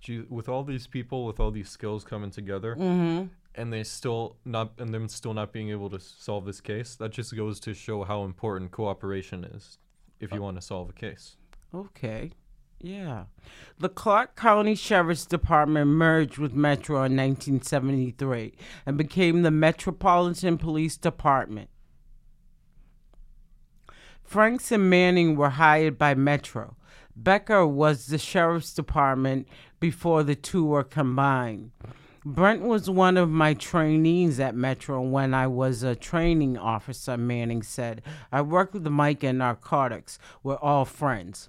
Gee, 0.00 0.24
with 0.28 0.48
all 0.48 0.64
these 0.64 0.86
people 0.86 1.26
with 1.26 1.38
all 1.38 1.50
these 1.50 1.68
skills 1.68 2.04
coming 2.04 2.30
together, 2.30 2.74
Mm-hmm. 2.74 3.26
And 3.60 3.72
they 3.72 3.84
still 3.84 4.36
not 4.44 4.72
and 4.78 4.92
them 4.92 5.08
still 5.08 5.34
not 5.34 5.52
being 5.52 5.70
able 5.70 5.90
to 5.90 6.00
solve 6.00 6.44
this 6.44 6.60
case, 6.60 6.96
that 6.96 7.10
just 7.10 7.36
goes 7.36 7.60
to 7.60 7.74
show 7.74 8.04
how 8.04 8.24
important 8.24 8.70
cooperation 8.70 9.44
is 9.44 9.78
if 10.18 10.32
you 10.32 10.38
oh. 10.38 10.42
want 10.42 10.56
to 10.56 10.62
solve 10.62 10.90
a 10.90 10.92
case. 10.92 11.36
Okay. 11.74 12.32
Yeah. 12.82 13.24
The 13.78 13.90
Clark 13.90 14.36
County 14.36 14.74
Sheriff's 14.74 15.26
Department 15.26 15.88
merged 15.88 16.38
with 16.38 16.54
Metro 16.54 16.96
in 16.96 17.16
1973 17.16 18.54
and 18.86 18.96
became 18.96 19.42
the 19.42 19.50
Metropolitan 19.50 20.56
Police 20.56 20.96
Department. 20.96 21.68
Franks 24.22 24.72
and 24.72 24.88
Manning 24.88 25.36
were 25.36 25.50
hired 25.50 25.98
by 25.98 26.14
Metro. 26.14 26.76
Becker 27.14 27.66
was 27.66 28.06
the 28.06 28.16
Sheriff's 28.16 28.72
Department 28.72 29.46
before 29.78 30.22
the 30.22 30.36
two 30.36 30.64
were 30.64 30.84
combined. 30.84 31.72
Brent 32.24 32.62
was 32.62 32.90
one 32.90 33.16
of 33.16 33.30
my 33.30 33.54
trainees 33.54 34.38
at 34.40 34.54
Metro 34.54 35.00
when 35.00 35.32
I 35.32 35.46
was 35.46 35.82
a 35.82 35.96
training 35.96 36.58
officer, 36.58 37.16
Manning 37.16 37.62
said. 37.62 38.02
I 38.30 38.42
worked 38.42 38.74
with 38.74 38.86
Mike 38.86 39.24
in 39.24 39.38
narcotics. 39.38 40.18
We're 40.42 40.56
all 40.56 40.84
friends. 40.84 41.48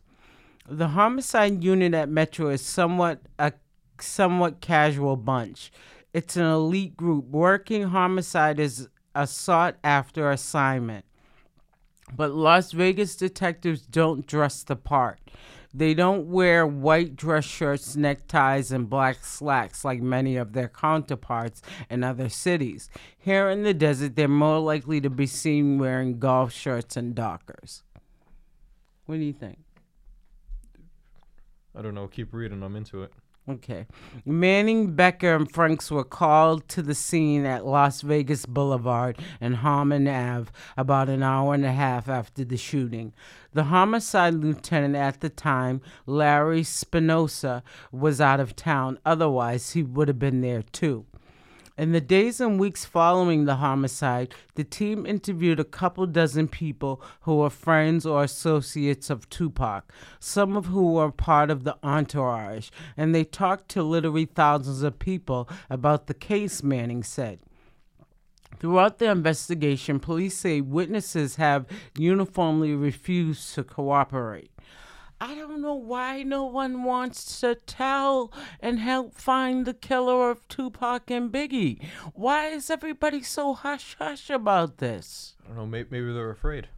The 0.69 0.89
homicide 0.89 1.63
unit 1.63 1.93
at 1.93 2.07
Metro 2.07 2.47
is 2.49 2.61
somewhat 2.61 3.21
a 3.37 3.51
somewhat 3.99 4.61
casual 4.61 5.17
bunch. 5.17 5.73
It's 6.13 6.37
an 6.37 6.45
elite 6.45 6.95
group. 6.95 7.25
Working 7.25 7.83
homicide 7.83 8.59
is 8.59 8.87
a 9.13 9.27
sought 9.27 9.75
after 9.83 10.31
assignment. 10.31 11.03
But 12.15 12.31
Las 12.31 12.71
Vegas 12.71 13.15
detectives 13.15 13.81
don't 13.81 14.25
dress 14.25 14.63
the 14.63 14.75
part. 14.75 15.19
They 15.73 15.93
don't 15.93 16.27
wear 16.27 16.67
white 16.67 17.15
dress 17.15 17.45
shirts, 17.45 17.95
neckties, 17.95 18.71
and 18.71 18.89
black 18.89 19.23
slacks 19.23 19.85
like 19.85 20.01
many 20.01 20.35
of 20.35 20.51
their 20.51 20.67
counterparts 20.67 21.61
in 21.89 22.03
other 22.03 22.27
cities. 22.27 22.89
Here 23.17 23.49
in 23.49 23.63
the 23.63 23.73
desert, 23.73 24.15
they're 24.15 24.27
more 24.27 24.59
likely 24.59 24.99
to 25.01 25.09
be 25.09 25.27
seen 25.27 25.79
wearing 25.79 26.19
golf 26.19 26.51
shirts 26.51 26.97
and 26.97 27.15
dockers. 27.15 27.83
What 29.05 29.15
do 29.15 29.23
you 29.23 29.33
think? 29.33 29.59
I 31.73 31.81
don't 31.81 31.95
know. 31.95 32.07
Keep 32.07 32.33
reading. 32.33 32.63
I'm 32.63 32.75
into 32.75 33.03
it. 33.03 33.13
Okay. 33.50 33.88
Manning, 34.24 34.95
Becker, 34.95 35.36
and 35.36 35.51
Franks 35.51 35.89
were 35.89 36.03
called 36.03 36.69
to 36.69 36.83
the 36.83 36.93
scene 36.93 37.43
at 37.45 37.65
Las 37.65 38.01
Vegas 38.01 38.45
Boulevard 38.45 39.17
and 39.41 39.57
Harmon 39.57 40.07
Ave 40.07 40.51
about 40.77 41.10
an 41.10 41.24
hour 41.24 41.55
and 41.55 41.65
a 41.65 41.71
half 41.71 42.07
after 42.07 42.45
the 42.45 42.55
shooting. 42.55 43.13
The 43.53 43.65
homicide 43.65 44.36
lieutenant 44.36 44.95
at 44.95 45.21
the 45.21 45.29
time, 45.29 45.81
Larry 46.05 46.63
Spinoza, 46.63 47.63
was 47.91 48.21
out 48.21 48.39
of 48.39 48.55
town. 48.55 49.00
Otherwise, 49.05 49.71
he 49.71 49.81
would 49.81 50.07
have 50.07 50.19
been 50.19 50.41
there 50.41 50.62
too. 50.62 51.07
In 51.81 51.93
the 51.93 52.00
days 52.00 52.39
and 52.39 52.59
weeks 52.59 52.85
following 52.85 53.45
the 53.45 53.55
homicide, 53.55 54.35
the 54.53 54.63
team 54.63 55.03
interviewed 55.03 55.59
a 55.59 55.63
couple 55.63 56.05
dozen 56.05 56.47
people 56.47 57.01
who 57.21 57.38
were 57.38 57.50
friends 57.50 58.05
or 58.05 58.23
associates 58.23 59.09
of 59.09 59.27
Tupac, 59.31 59.91
some 60.19 60.55
of 60.55 60.67
who 60.67 60.93
were 60.93 61.11
part 61.11 61.50
of 61.50 61.63
the 61.63 61.75
entourage, 61.81 62.69
and 62.95 63.15
they 63.15 63.23
talked 63.23 63.67
to 63.69 63.81
literally 63.81 64.25
thousands 64.25 64.83
of 64.83 65.00
people 65.00 65.50
about 65.71 66.05
the 66.05 66.13
case, 66.13 66.61
Manning 66.61 67.01
said. 67.01 67.39
Throughout 68.59 69.00
the 69.00 69.09
investigation, 69.09 70.00
police 70.00 70.38
say 70.38 70.61
witnesses 70.61 71.38
have 71.38 71.65
uniformly 71.97 72.75
refused 72.75 73.55
to 73.55 73.63
cooperate. 73.63 74.50
I 75.23 75.35
don't 75.35 75.61
know 75.61 75.75
why 75.75 76.23
no 76.23 76.45
one 76.45 76.83
wants 76.83 77.39
to 77.41 77.53
tell 77.53 78.33
and 78.59 78.79
help 78.79 79.13
find 79.13 79.67
the 79.67 79.73
killer 79.75 80.31
of 80.31 80.47
Tupac 80.47 81.11
and 81.11 81.31
Biggie. 81.31 81.79
Why 82.15 82.47
is 82.47 82.71
everybody 82.71 83.21
so 83.21 83.53
hush 83.53 83.95
hush 83.99 84.31
about 84.31 84.79
this? 84.79 85.35
I 85.45 85.49
don't 85.49 85.57
know. 85.57 85.65
Maybe, 85.67 85.89
maybe 85.91 86.11
they're 86.11 86.31
afraid. 86.31 86.69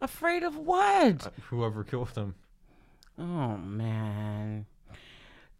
Afraid 0.00 0.42
of 0.42 0.56
what? 0.56 1.26
Uh, 1.26 1.30
Whoever 1.50 1.84
killed 1.84 2.14
them. 2.14 2.36
Oh 3.18 3.58
man. 3.58 4.64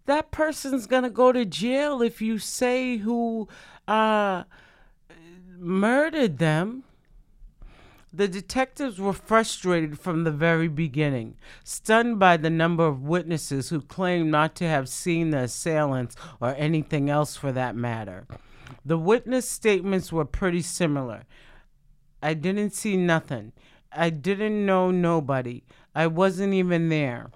That 0.06 0.30
person's 0.30 0.86
gonna 0.86 1.10
go 1.10 1.32
to 1.32 1.44
jail 1.44 2.00
if 2.00 2.22
you 2.22 2.38
say 2.38 2.96
who 2.96 3.48
uh 3.86 4.44
murdered 5.58 6.38
them. 6.38 6.84
The 8.12 8.26
detectives 8.26 9.00
were 9.00 9.12
frustrated 9.12 9.98
from 10.00 10.24
the 10.24 10.32
very 10.32 10.66
beginning, 10.66 11.36
stunned 11.62 12.18
by 12.18 12.36
the 12.36 12.50
number 12.50 12.84
of 12.84 13.02
witnesses 13.02 13.68
who 13.68 13.80
claimed 13.80 14.30
not 14.30 14.56
to 14.56 14.66
have 14.66 14.88
seen 14.88 15.30
the 15.30 15.38
assailants 15.38 16.16
or 16.40 16.54
anything 16.56 17.08
else 17.08 17.36
for 17.36 17.52
that 17.52 17.76
matter. 17.76 18.26
The 18.84 18.98
witness 18.98 19.48
statements 19.48 20.12
were 20.12 20.24
pretty 20.24 20.62
similar. 20.62 21.24
I 22.22 22.34
didn't 22.34 22.74
see 22.74 22.96
nothing. 22.96 23.52
I 23.92 24.10
didn't 24.10 24.66
know 24.66 24.90
nobody. 24.90 25.62
I 25.94 26.08
wasn't 26.08 26.54
even 26.54 26.88
there. 26.88 27.30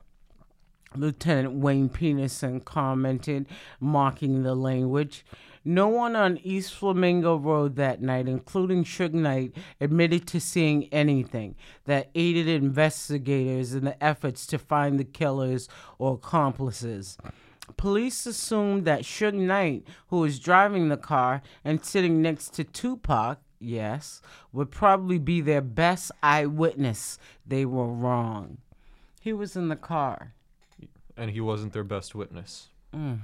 Lieutenant 0.97 1.55
Wayne 1.55 1.89
Peterson 1.89 2.61
commented, 2.61 3.47
mocking 3.81 4.43
the 4.43 4.55
language. 4.55 5.25
No 5.65 5.89
one 5.89 6.15
on 6.15 6.39
East 6.39 6.75
Flamingo 6.75 7.37
Road 7.37 7.77
that 7.77 8.03
night, 8.03 8.29
including 8.29 8.85
Suge 8.85 9.15
Knight, 9.15 9.57
admitted 9.81 10.27
to 10.29 10.41
seeing 10.41 10.93
anything 10.93 11.57
that 11.87 12.11
aided 12.15 12.49
investigators 12.49 13.73
in 13.73 13.85
the 13.85 14.03
efforts 14.05 14.47
to 14.49 14.59
find 14.59 15.01
the 15.01 15.05
killers 15.05 15.69
or 15.99 16.15
accomplices. 16.15 17.17
Police 17.79 18.27
assumed 18.27 18.85
that 18.85 19.03
Suge 19.03 19.33
Knight, 19.33 19.87
who 20.09 20.19
was 20.19 20.39
driving 20.39 20.91
the 20.91 20.99
car 20.99 21.41
and 21.65 21.83
sitting 21.83 22.21
next 22.21 22.51
to 22.55 22.65
Tupac, 22.65 23.39
yes, 23.59 24.21
would 24.53 24.71
probably 24.71 25.19
be 25.19 25.41
their 25.41 25.63
best 25.63 26.13
eyewitness. 26.23 27.19
They 27.47 27.65
were 27.65 27.89
wrong. 27.89 28.59
He 29.21 29.33
was 29.33 29.57
in 29.57 29.69
the 29.69 29.77
car. 29.77 30.35
And 31.17 31.31
he 31.31 31.41
wasn't 31.41 31.73
their 31.73 31.85
best 31.85 32.15
witness. 32.15 32.69
Mm. 32.95 33.21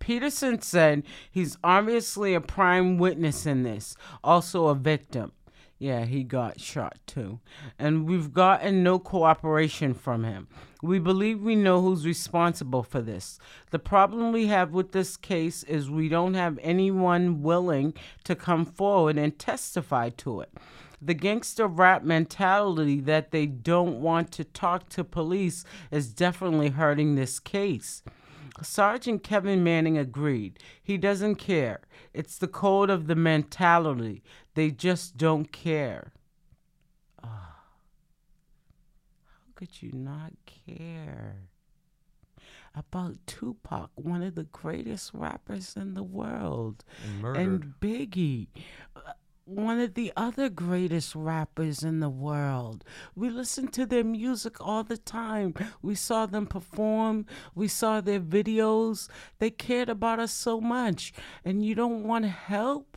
Peterson 0.00 0.60
said 0.60 1.02
he's 1.30 1.56
obviously 1.64 2.34
a 2.34 2.40
prime 2.40 2.98
witness 2.98 3.46
in 3.46 3.62
this, 3.62 3.96
also 4.22 4.66
a 4.66 4.74
victim. 4.74 5.32
Yeah, 5.78 6.04
he 6.04 6.22
got 6.22 6.60
shot 6.60 6.98
too. 7.06 7.40
And 7.78 8.08
we've 8.08 8.32
gotten 8.32 8.82
no 8.82 8.98
cooperation 8.98 9.92
from 9.92 10.24
him. 10.24 10.48
We 10.82 10.98
believe 10.98 11.42
we 11.42 11.56
know 11.56 11.82
who's 11.82 12.06
responsible 12.06 12.82
for 12.82 13.02
this. 13.02 13.38
The 13.70 13.78
problem 13.78 14.32
we 14.32 14.46
have 14.46 14.72
with 14.72 14.92
this 14.92 15.16
case 15.16 15.62
is 15.64 15.90
we 15.90 16.08
don't 16.08 16.34
have 16.34 16.58
anyone 16.62 17.42
willing 17.42 17.94
to 18.24 18.34
come 18.34 18.64
forward 18.64 19.18
and 19.18 19.38
testify 19.38 20.10
to 20.10 20.40
it. 20.42 20.52
The 21.02 21.14
gangster 21.14 21.66
rap 21.66 22.02
mentality 22.02 23.00
that 23.00 23.30
they 23.30 23.44
don't 23.44 24.00
want 24.00 24.32
to 24.32 24.44
talk 24.44 24.88
to 24.90 25.04
police 25.04 25.64
is 25.90 26.14
definitely 26.14 26.70
hurting 26.70 27.14
this 27.14 27.38
case. 27.38 28.02
Sergeant 28.62 29.22
Kevin 29.22 29.64
Manning 29.64 29.98
agreed. 29.98 30.58
He 30.82 30.96
doesn't 30.96 31.36
care. 31.36 31.80
It's 32.12 32.38
the 32.38 32.46
code 32.48 32.90
of 32.90 33.06
the 33.06 33.14
mentality. 33.16 34.22
They 34.54 34.70
just 34.70 35.16
don't 35.16 35.50
care. 35.50 36.12
Oh, 37.22 37.28
how 37.28 37.56
could 39.54 39.82
you 39.82 39.90
not 39.92 40.32
care? 40.46 41.36
About 42.76 43.18
Tupac, 43.26 43.90
one 43.94 44.22
of 44.22 44.34
the 44.34 44.44
greatest 44.44 45.12
rappers 45.14 45.76
in 45.76 45.94
the 45.94 46.02
world, 46.02 46.84
And 47.22 47.36
and 47.36 47.74
Biggie, 47.80 48.48
uh, 48.96 49.12
one 49.46 49.78
of 49.78 49.92
the 49.92 50.10
other 50.16 50.48
greatest 50.48 51.14
rappers 51.14 51.82
in 51.82 52.00
the 52.00 52.08
world. 52.08 52.82
We 53.14 53.28
listen 53.28 53.68
to 53.68 53.84
their 53.84 54.04
music 54.04 54.56
all 54.58 54.84
the 54.84 54.96
time. 54.96 55.54
We 55.82 55.94
saw 55.94 56.24
them 56.24 56.46
perform, 56.46 57.26
we 57.54 57.68
saw 57.68 58.00
their 58.00 58.20
videos. 58.20 59.08
They 59.38 59.50
cared 59.50 59.90
about 59.90 60.18
us 60.18 60.32
so 60.32 60.60
much, 60.60 61.12
and 61.44 61.64
you 61.64 61.74
don't 61.74 62.04
want 62.04 62.24
to 62.24 62.30
help? 62.30 62.96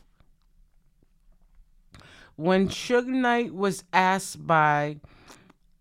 When 2.36 2.68
Suge 2.68 3.06
Knight 3.06 3.52
was 3.52 3.84
asked 3.92 4.46
by 4.46 5.00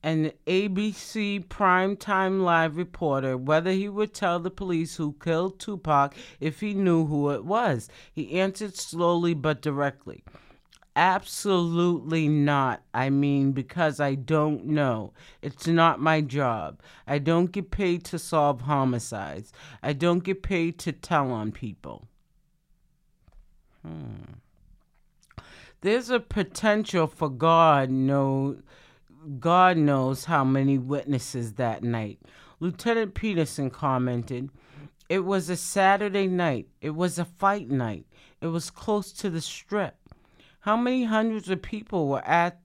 an 0.03 0.31
ABC 0.47 1.45
primetime 1.47 2.41
live 2.41 2.77
reporter 2.77 3.37
whether 3.37 3.71
he 3.71 3.89
would 3.89 4.13
tell 4.13 4.39
the 4.39 4.51
police 4.51 4.95
who 4.95 5.15
killed 5.23 5.59
Tupac 5.59 6.15
if 6.39 6.59
he 6.59 6.73
knew 6.73 7.05
who 7.05 7.31
it 7.31 7.45
was. 7.45 7.89
He 8.11 8.39
answered 8.39 8.75
slowly 8.75 9.33
but 9.33 9.61
directly. 9.61 10.23
Absolutely 10.97 12.27
not. 12.27 12.81
I 12.91 13.11
mean, 13.11 13.51
because 13.51 13.99
I 13.99 14.15
don't 14.15 14.65
know. 14.65 15.13
It's 15.43 15.67
not 15.67 15.99
my 15.99 16.21
job. 16.21 16.81
I 17.05 17.19
don't 17.19 17.51
get 17.51 17.69
paid 17.69 18.03
to 18.05 18.17
solve 18.17 18.61
homicides. 18.61 19.53
I 19.83 19.93
don't 19.93 20.23
get 20.23 20.41
paid 20.41 20.79
to 20.79 20.91
tell 20.91 21.31
on 21.31 21.51
people. 21.51 22.07
Hmm. 23.85 24.39
There's 25.81 26.09
a 26.09 26.19
potential 26.19 27.05
for 27.05 27.29
God 27.29 27.91
know 27.91 28.57
God 29.39 29.77
knows 29.77 30.25
how 30.25 30.43
many 30.43 30.79
witnesses 30.79 31.53
that 31.53 31.83
night. 31.83 32.19
Lieutenant 32.59 33.13
Peterson 33.13 33.69
commented, 33.69 34.49
It 35.09 35.25
was 35.25 35.47
a 35.47 35.57
Saturday 35.57 36.25
night. 36.25 36.69
It 36.81 36.95
was 36.95 37.19
a 37.19 37.25
fight 37.25 37.69
night. 37.69 38.07
It 38.41 38.47
was 38.47 38.71
close 38.71 39.11
to 39.11 39.29
the 39.29 39.41
strip. 39.41 39.95
How 40.67 40.75
many 40.75 41.05
hundreds 41.05 41.49
of 41.49 41.61
people 41.61 42.09
were 42.09 42.27
at 42.27 42.59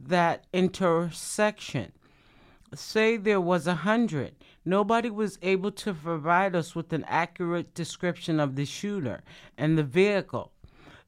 that 0.00 0.48
intersection? 0.52 1.92
Say 2.74 3.16
there 3.16 3.40
was 3.40 3.68
a 3.68 3.76
hundred. 3.76 4.34
Nobody 4.64 5.08
was 5.08 5.38
able 5.40 5.70
to 5.70 5.94
provide 5.94 6.56
us 6.56 6.74
with 6.74 6.92
an 6.92 7.04
accurate 7.06 7.74
description 7.74 8.40
of 8.40 8.56
the 8.56 8.64
shooter 8.64 9.22
and 9.56 9.78
the 9.78 9.84
vehicle. 9.84 10.50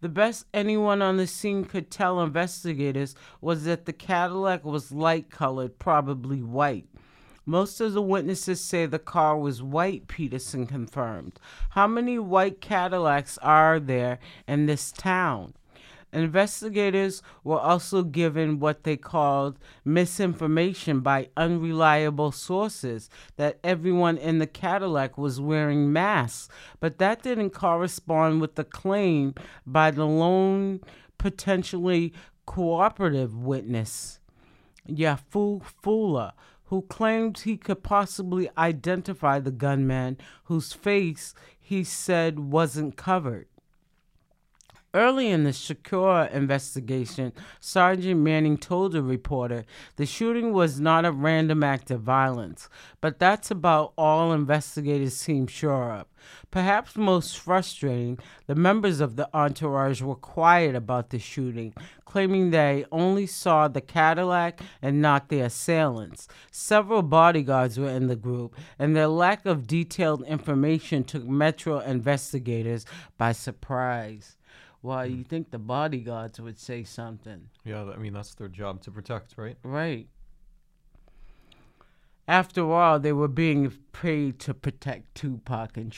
The 0.03 0.09
best 0.09 0.47
anyone 0.55 1.03
on 1.03 1.17
the 1.17 1.27
scene 1.27 1.65
could 1.65 1.91
tell 1.91 2.23
investigators 2.23 3.17
was 3.41 3.65
that 3.65 3.87
the 3.87 3.93
Cadillac 3.93 4.65
was 4.65 4.93
light 4.93 5.31
colored, 5.31 5.81
probably 5.81 6.45
white. 6.45 6.87
Most 7.45 7.81
of 7.81 7.93
the 7.93 8.03
witnesses 8.03 8.61
say 8.61 8.87
the 8.87 9.01
car 9.01 9.37
was 9.37 9.65
white, 9.65 10.07
Peterson 10.07 10.69
confirmed. 10.69 11.41
How 11.71 11.89
many 11.89 12.21
white 12.21 12.61
Cadillacs 12.61 13.37
are 13.39 13.81
there 13.81 14.21
in 14.47 14.67
this 14.67 14.93
town? 14.93 15.55
Investigators 16.13 17.23
were 17.45 17.59
also 17.59 18.03
given 18.03 18.59
what 18.59 18.83
they 18.83 18.97
called 18.97 19.59
misinformation 19.85 21.01
by 21.01 21.29
unreliable 21.37 22.33
sources 22.33 23.09
that 23.37 23.59
everyone 23.63 24.19
in 24.19 24.39
the 24.39 24.47
Cadillac 24.47 25.17
was 25.17 25.41
wearing 25.41 25.93
masks, 25.93 26.49
but 26.81 26.99
that 26.99 27.23
didn't 27.23 27.51
correspond 27.51 28.41
with 28.41 28.57
the 28.57 28.65
claim 28.65 29.35
by 29.65 29.91
the 29.91 30.07
lone 30.07 30.81
potentially 31.19 32.13
cooperative 32.47 33.37
witness, 33.37 34.19
Yafeu 34.89 35.63
Fula, 35.63 36.33
who 36.65 36.83
claimed 36.83 37.39
he 37.39 37.57
could 37.57 37.83
possibly 37.83 38.49
identify 38.57 39.39
the 39.39 39.51
gunman 39.51 40.17
whose 40.45 40.73
face 40.73 41.35
he 41.61 41.85
said 41.85 42.39
wasn't 42.39 42.97
covered. 42.97 43.47
Early 44.93 45.29
in 45.29 45.45
the 45.45 45.51
Shakur 45.51 46.29
investigation, 46.33 47.33
Sergeant 47.61 48.21
Manning 48.23 48.59
told 48.59 48.97
a 48.97 49.03
reporter 49.03 49.65
the 49.95 50.05
shooting 50.05 50.53
was 50.53 50.81
not 50.81 51.05
a 51.05 51.13
random 51.13 51.63
act 51.63 51.93
of 51.93 52.01
violence, 52.01 52.69
but 53.01 53.21
that's 53.21 53.53
about 53.53 53.93
all 53.97 54.33
investigators 54.33 55.15
seem 55.15 55.47
sure 55.47 55.93
of. 55.93 56.07
Perhaps 56.51 56.97
most 56.97 57.39
frustrating, 57.39 58.19
the 58.49 58.57
members 58.57 58.99
of 58.99 59.15
the 59.15 59.31
entourage 59.33 60.03
were 60.03 60.17
quiet 60.17 60.75
about 60.75 61.11
the 61.11 61.21
shooting, 61.21 61.73
claiming 62.05 62.51
they 62.51 62.85
only 62.91 63.27
saw 63.27 63.69
the 63.69 63.81
Cadillac 63.81 64.61
and 64.83 65.01
not 65.01 65.29
the 65.29 65.39
assailants. 65.39 66.27
Several 66.51 67.03
bodyguards 67.03 67.79
were 67.79 67.91
in 67.91 68.09
the 68.09 68.17
group, 68.17 68.57
and 68.77 68.97
their 68.97 69.07
lack 69.07 69.47
of 69.47 69.69
detailed 69.69 70.25
information 70.25 71.05
took 71.05 71.25
Metro 71.25 71.79
investigators 71.79 72.85
by 73.17 73.31
surprise. 73.31 74.37
Well, 74.83 75.07
hmm. 75.07 75.17
you 75.17 75.25
think 75.25 75.51
the 75.51 75.59
bodyguards 75.59 76.41
would 76.41 76.59
say 76.59 76.85
something. 76.85 77.49
yeah, 77.65 77.85
I 77.85 77.97
mean 77.97 78.13
that's 78.13 78.35
their 78.35 78.49
job 78.49 78.83
to 78.83 78.91
protect, 78.91 79.35
right? 79.37 79.57
Right. 79.63 80.09
After 82.29 82.71
all, 82.71 83.01
they 83.01 83.13
were 83.13 83.29
being 83.29 83.73
paid 83.93 84.39
to 84.41 84.55
protect 84.55 85.17
Tupac 85.17 85.77
and. 85.77 85.93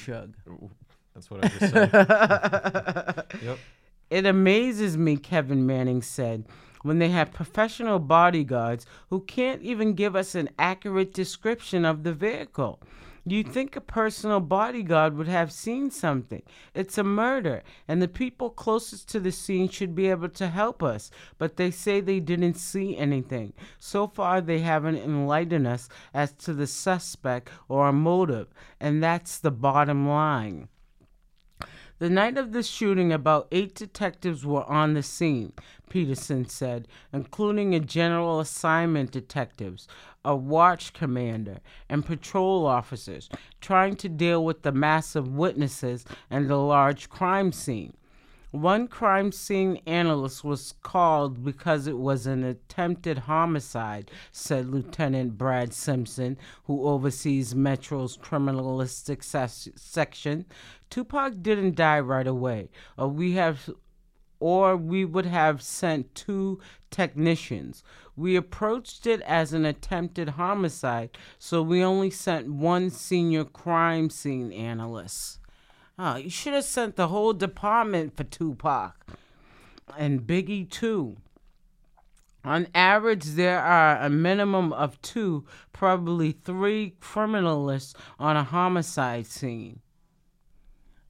Ooh, 0.49 0.71
That's 1.15 1.31
what 1.31 1.45
I 1.45 1.49
just 1.49 1.73
said. 1.73 1.93
yep. 3.43 3.59
It 4.09 4.27
amazes 4.27 4.97
me, 4.97 5.17
Kevin 5.17 5.67
Manning 5.67 6.01
said, 6.01 6.47
when 6.83 6.99
they 6.99 7.11
have 7.11 7.33
professional 7.33 7.99
bodyguards 7.99 8.87
who 9.11 9.21
can't 9.21 9.63
even 9.63 9.93
give 9.95 10.17
us 10.17 10.35
an 10.35 10.49
accurate 10.59 11.13
description 11.13 11.85
of 11.85 12.03
the 12.03 12.13
vehicle. 12.15 12.81
You'd 13.25 13.49
think 13.49 13.77
a 13.77 13.81
personal 13.81 14.41
bodyguard 14.41 15.17
would 15.17 15.29
have 15.29 15.53
seen 15.53 15.93
something. 15.93 16.43
It's 16.75 16.99
a 16.99 17.05
murder, 17.05 17.63
and 17.87 18.03
the 18.03 18.09
people 18.09 18.51
closest 18.51 19.09
to 19.11 19.21
the 19.21 19.31
scene 19.31 19.69
should 19.69 19.95
be 19.95 20.09
able 20.09 20.31
to 20.31 20.49
help 20.49 20.83
us, 20.83 21.11
but 21.39 21.57
they 21.57 21.71
say 21.71 22.01
they 22.01 22.19
didn't 22.19 22.55
see 22.55 22.97
anything. 22.97 23.53
So 23.79 24.09
far, 24.09 24.41
they 24.41 24.59
haven't 24.59 24.97
enlightened 24.97 25.69
us 25.69 25.89
as 26.13 26.33
to 26.33 26.53
the 26.53 26.67
suspect 26.67 27.49
or 27.69 27.87
a 27.87 27.93
motive, 27.93 28.49
and 28.81 29.01
that's 29.01 29.39
the 29.39 29.53
bottom 29.53 30.09
line. 30.09 30.69
The 32.03 32.11
night 32.11 32.37
of 32.37 32.51
the 32.51 32.65
shooting, 32.65 33.13
about 33.13 33.47
eight 33.53 33.77
detectives 33.77 34.45
were 34.45 34.69
on 34.69 34.95
the 34.95 35.05
scene, 35.05 35.53
Peterson 35.89 36.49
said, 36.49 36.89
including 37.13 37.77
a 37.77 37.79
general 37.79 38.41
assignment 38.41 39.13
detectives, 39.13 39.87
a 40.25 40.35
watch 40.35 40.95
commander, 40.95 41.61
and 41.89 42.05
patrol 42.05 42.67
officers, 42.67 43.29
trying 43.61 43.95
to 43.95 44.09
deal 44.09 44.45
with 44.45 44.63
the 44.63 44.73
mass 44.73 45.15
of 45.15 45.29
witnesses 45.29 46.05
and 46.29 46.51
the 46.51 46.57
large 46.57 47.09
crime 47.09 47.53
scene. 47.53 47.97
One 48.53 48.87
crime 48.87 49.33
scene 49.33 49.81
analyst 49.87 50.45
was 50.45 50.75
called 50.83 51.43
because 51.43 51.87
it 51.87 51.97
was 51.97 52.27
an 52.27 52.45
attempted 52.45 53.21
homicide, 53.21 54.11
said 54.31 54.69
Lieutenant 54.69 55.39
Brad 55.39 55.73
Simpson, 55.73 56.37
who 56.65 56.87
oversees 56.87 57.55
Metro's 57.55 58.19
criminalistic 58.19 59.25
ses- 59.25 59.71
section. 59.75 60.45
Tupac 60.91 61.41
didn't 61.41 61.77
die 61.77 62.01
right 62.01 62.27
away, 62.27 62.69
or 62.99 63.09
we 63.09 63.33
have 63.33 63.71
or 64.39 64.77
we 64.77 65.07
would 65.07 65.25
have 65.25 65.63
sent 65.63 66.15
two 66.15 66.61
technicians. 66.91 67.83
We 68.17 68.37
approached 68.37 69.07
it 69.07 69.23
as 69.23 69.55
an 69.55 69.65
attempted 69.65 70.31
homicide, 70.31 71.17
so 71.39 71.63
we 71.63 71.83
only 71.83 72.11
sent 72.11 72.53
one 72.53 72.91
senior 72.91 73.45
crime 73.45 74.11
scene 74.11 74.53
analyst. 74.53 75.39
Oh, 76.05 76.17
you 76.17 76.31
should 76.31 76.53
have 76.55 76.65
sent 76.65 76.97
the 76.97 77.07
whole 77.07 77.33
department 77.33 78.17
for 78.17 78.25
Tupac 78.25 79.07
and 79.97 80.23
Biggie 80.23 80.69
too. 80.69 81.19
On 82.45 82.67
average, 82.75 83.25
there 83.25 83.61
are 83.61 83.99
a 83.99 84.11
minimum 84.11 84.73
of 84.73 85.01
two, 85.01 85.45
probably 85.73 86.33
three 86.33 86.97
criminalists 87.01 87.95
on 88.19 88.37
a 88.37 88.43
homicide 88.43 89.27
scene. 89.27 89.79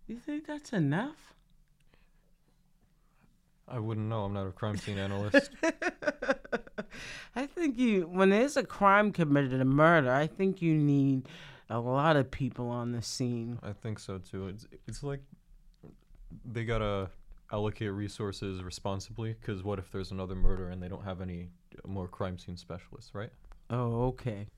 You 0.06 0.18
think 0.18 0.46
that's 0.46 0.74
enough? 0.74 1.32
I 3.66 3.78
wouldn't 3.78 4.08
know. 4.08 4.24
I'm 4.24 4.34
not 4.34 4.46
a 4.46 4.52
crime 4.52 4.76
scene 4.76 4.98
analyst. 4.98 5.48
I 7.34 7.46
think 7.46 7.78
you, 7.78 8.02
when 8.02 8.28
there's 8.28 8.58
a 8.58 8.62
crime 8.62 9.10
committed, 9.10 9.58
a 9.58 9.64
murder, 9.64 10.12
I 10.12 10.26
think 10.26 10.60
you 10.60 10.74
need 10.74 11.26
a 11.72 11.80
lot 11.80 12.16
of 12.16 12.30
people 12.30 12.68
on 12.68 12.92
the 12.92 13.02
scene. 13.02 13.58
I 13.62 13.72
think 13.72 13.98
so 13.98 14.18
too. 14.18 14.48
It's 14.48 14.66
it's 14.86 15.02
like 15.02 15.20
they 16.44 16.64
gotta 16.64 17.10
allocate 17.50 17.92
resources 17.92 18.62
responsibly. 18.62 19.34
Because 19.40 19.62
what 19.62 19.78
if 19.78 19.90
there's 19.90 20.10
another 20.10 20.34
murder 20.34 20.68
and 20.68 20.82
they 20.82 20.88
don't 20.88 21.04
have 21.04 21.20
any 21.20 21.48
more 21.86 22.08
crime 22.08 22.38
scene 22.38 22.56
specialists, 22.56 23.14
right? 23.14 23.30
Oh, 23.70 24.04
okay. 24.08 24.48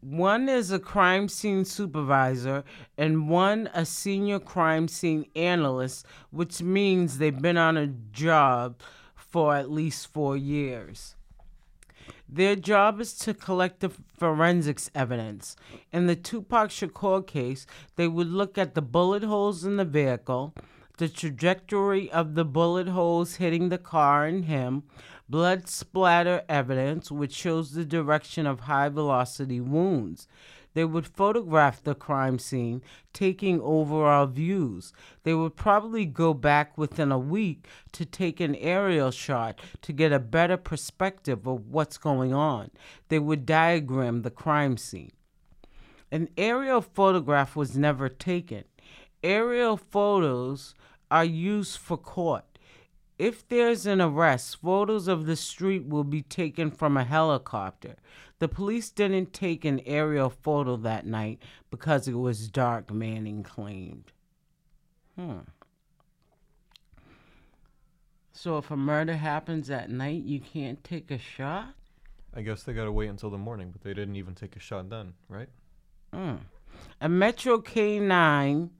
One 0.00 0.48
is 0.48 0.70
a 0.70 0.78
crime 0.78 1.28
scene 1.28 1.64
supervisor, 1.64 2.62
and 2.96 3.28
one 3.28 3.68
a 3.74 3.84
senior 3.84 4.38
crime 4.38 4.86
scene 4.86 5.26
analyst, 5.34 6.06
which 6.30 6.62
means 6.62 7.18
they've 7.18 7.42
been 7.42 7.56
on 7.56 7.76
a 7.76 7.88
job 8.12 8.80
for 9.16 9.56
at 9.56 9.70
least 9.70 10.12
four 10.12 10.36
years. 10.36 11.16
Their 12.30 12.56
job 12.56 13.00
is 13.00 13.14
to 13.20 13.32
collect 13.32 13.80
the 13.80 13.88
forensics 13.88 14.90
evidence. 14.94 15.56
In 15.92 16.06
the 16.06 16.16
Tupac 16.16 16.68
Shakur 16.68 17.26
case, 17.26 17.66
they 17.96 18.06
would 18.06 18.28
look 18.28 18.58
at 18.58 18.74
the 18.74 18.82
bullet 18.82 19.22
holes 19.22 19.64
in 19.64 19.76
the 19.76 19.86
vehicle, 19.86 20.52
the 20.98 21.08
trajectory 21.08 22.10
of 22.10 22.34
the 22.34 22.44
bullet 22.44 22.88
holes 22.88 23.36
hitting 23.36 23.70
the 23.70 23.78
car 23.78 24.26
and 24.26 24.44
him, 24.44 24.82
blood 25.28 25.68
splatter 25.68 26.42
evidence, 26.48 27.10
which 27.10 27.32
shows 27.32 27.72
the 27.72 27.84
direction 27.84 28.46
of 28.46 28.60
high 28.60 28.90
velocity 28.90 29.60
wounds. 29.60 30.28
They 30.78 30.84
would 30.84 31.08
photograph 31.08 31.82
the 31.82 31.96
crime 31.96 32.38
scene, 32.38 32.82
taking 33.12 33.60
overall 33.60 34.26
views. 34.26 34.92
They 35.24 35.34
would 35.34 35.56
probably 35.56 36.04
go 36.04 36.32
back 36.34 36.78
within 36.78 37.10
a 37.10 37.18
week 37.18 37.66
to 37.94 38.04
take 38.04 38.38
an 38.38 38.54
aerial 38.54 39.10
shot 39.10 39.58
to 39.82 39.92
get 39.92 40.12
a 40.12 40.20
better 40.20 40.56
perspective 40.56 41.48
of 41.48 41.66
what's 41.66 41.98
going 41.98 42.32
on. 42.32 42.70
They 43.08 43.18
would 43.18 43.44
diagram 43.44 44.22
the 44.22 44.30
crime 44.30 44.76
scene. 44.76 45.10
An 46.12 46.28
aerial 46.38 46.82
photograph 46.82 47.56
was 47.56 47.76
never 47.76 48.08
taken. 48.08 48.62
Aerial 49.24 49.76
photos 49.76 50.76
are 51.10 51.24
used 51.24 51.76
for 51.76 51.96
court. 51.96 52.44
If 53.18 53.48
there's 53.48 53.84
an 53.84 54.00
arrest, 54.00 54.60
photos 54.62 55.08
of 55.08 55.26
the 55.26 55.34
street 55.34 55.88
will 55.88 56.04
be 56.04 56.22
taken 56.22 56.70
from 56.70 56.96
a 56.96 57.02
helicopter. 57.02 57.96
The 58.38 58.48
police 58.48 58.90
didn't 58.90 59.32
take 59.32 59.64
an 59.64 59.80
aerial 59.80 60.30
photo 60.30 60.76
that 60.76 61.06
night 61.06 61.42
because 61.70 62.06
it 62.06 62.14
was 62.14 62.48
dark, 62.48 62.92
Manning 62.92 63.42
claimed. 63.42 64.12
Hmm. 65.16 65.38
So 68.32 68.56
if 68.58 68.70
a 68.70 68.76
murder 68.76 69.16
happens 69.16 69.68
at 69.68 69.90
night, 69.90 70.22
you 70.22 70.38
can't 70.38 70.84
take 70.84 71.10
a 71.10 71.18
shot? 71.18 71.74
I 72.32 72.42
guess 72.42 72.62
they 72.62 72.72
gotta 72.72 72.92
wait 72.92 73.08
until 73.08 73.30
the 73.30 73.38
morning, 73.38 73.70
but 73.72 73.82
they 73.82 73.92
didn't 73.94 74.14
even 74.14 74.36
take 74.36 74.54
a 74.54 74.60
shot 74.60 74.88
then, 74.90 75.14
right? 75.28 75.48
Hmm. 76.14 76.36
A 77.00 77.08
Metro 77.08 77.58
K9 77.58 78.70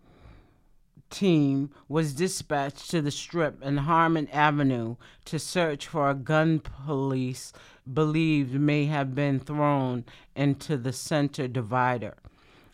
team 1.10 1.70
was 1.88 2.14
dispatched 2.14 2.90
to 2.90 3.00
the 3.00 3.10
strip 3.10 3.58
and 3.62 3.80
Harmon 3.80 4.28
Avenue 4.28 4.96
to 5.26 5.38
search 5.38 5.86
for 5.86 6.10
a 6.10 6.14
gun 6.14 6.60
police 6.60 7.52
believed 7.92 8.54
may 8.54 8.86
have 8.86 9.14
been 9.14 9.40
thrown 9.40 10.04
into 10.36 10.76
the 10.76 10.92
center 10.92 11.48
divider. 11.48 12.16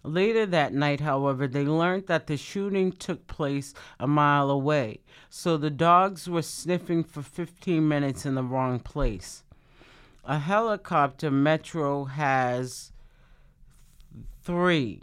Later 0.03 0.45
that 0.47 0.75
night, 0.75 1.01
however, 1.01 1.47
they 1.47 1.65
learned 1.65 2.09
that 2.09 2.27
the 2.27 2.37
shooting 2.37 2.93
took 2.93 3.27
place 3.27 3.73
a 3.99 4.07
mile 4.07 4.51
away, 4.51 5.01
so 5.31 5.57
the 5.57 5.71
dogs 5.71 6.29
were 6.29 6.43
sniffing 6.43 7.03
for 7.05 7.23
15 7.23 7.89
minutes 7.89 8.27
in 8.27 8.35
the 8.35 8.43
wrong 8.43 8.81
place. 8.81 9.45
A 10.25 10.39
helicopter 10.39 11.31
Metro 11.31 12.05
has 12.05 12.93
three 14.43 15.01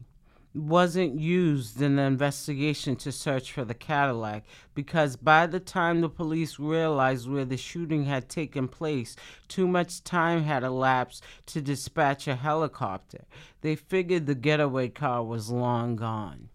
wasn't 0.53 1.19
used 1.19 1.81
in 1.81 1.95
the 1.95 2.01
investigation 2.03 2.95
to 2.97 3.11
search 3.11 3.51
for 3.51 3.63
the 3.63 3.73
Cadillac 3.73 4.43
because 4.75 5.15
by 5.15 5.47
the 5.47 5.59
time 5.59 6.01
the 6.01 6.09
police 6.09 6.59
realized 6.59 7.29
where 7.29 7.45
the 7.45 7.57
shooting 7.57 8.05
had 8.05 8.27
taken 8.27 8.67
place, 8.67 9.15
too 9.47 9.67
much 9.67 10.03
time 10.03 10.43
had 10.43 10.63
elapsed 10.63 11.23
to 11.47 11.61
dispatch 11.61 12.27
a 12.27 12.35
helicopter. 12.35 13.25
They 13.61 13.75
figured 13.75 14.25
the 14.25 14.35
getaway 14.35 14.89
car 14.89 15.23
was 15.23 15.49
long 15.49 15.95
gone. 15.95 16.49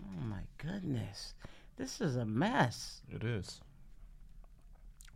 Oh 0.00 0.24
my 0.24 0.42
goodness. 0.58 1.34
This 1.76 2.00
is 2.00 2.16
a 2.16 2.26
mess. 2.26 3.00
It 3.10 3.24
is. 3.24 3.60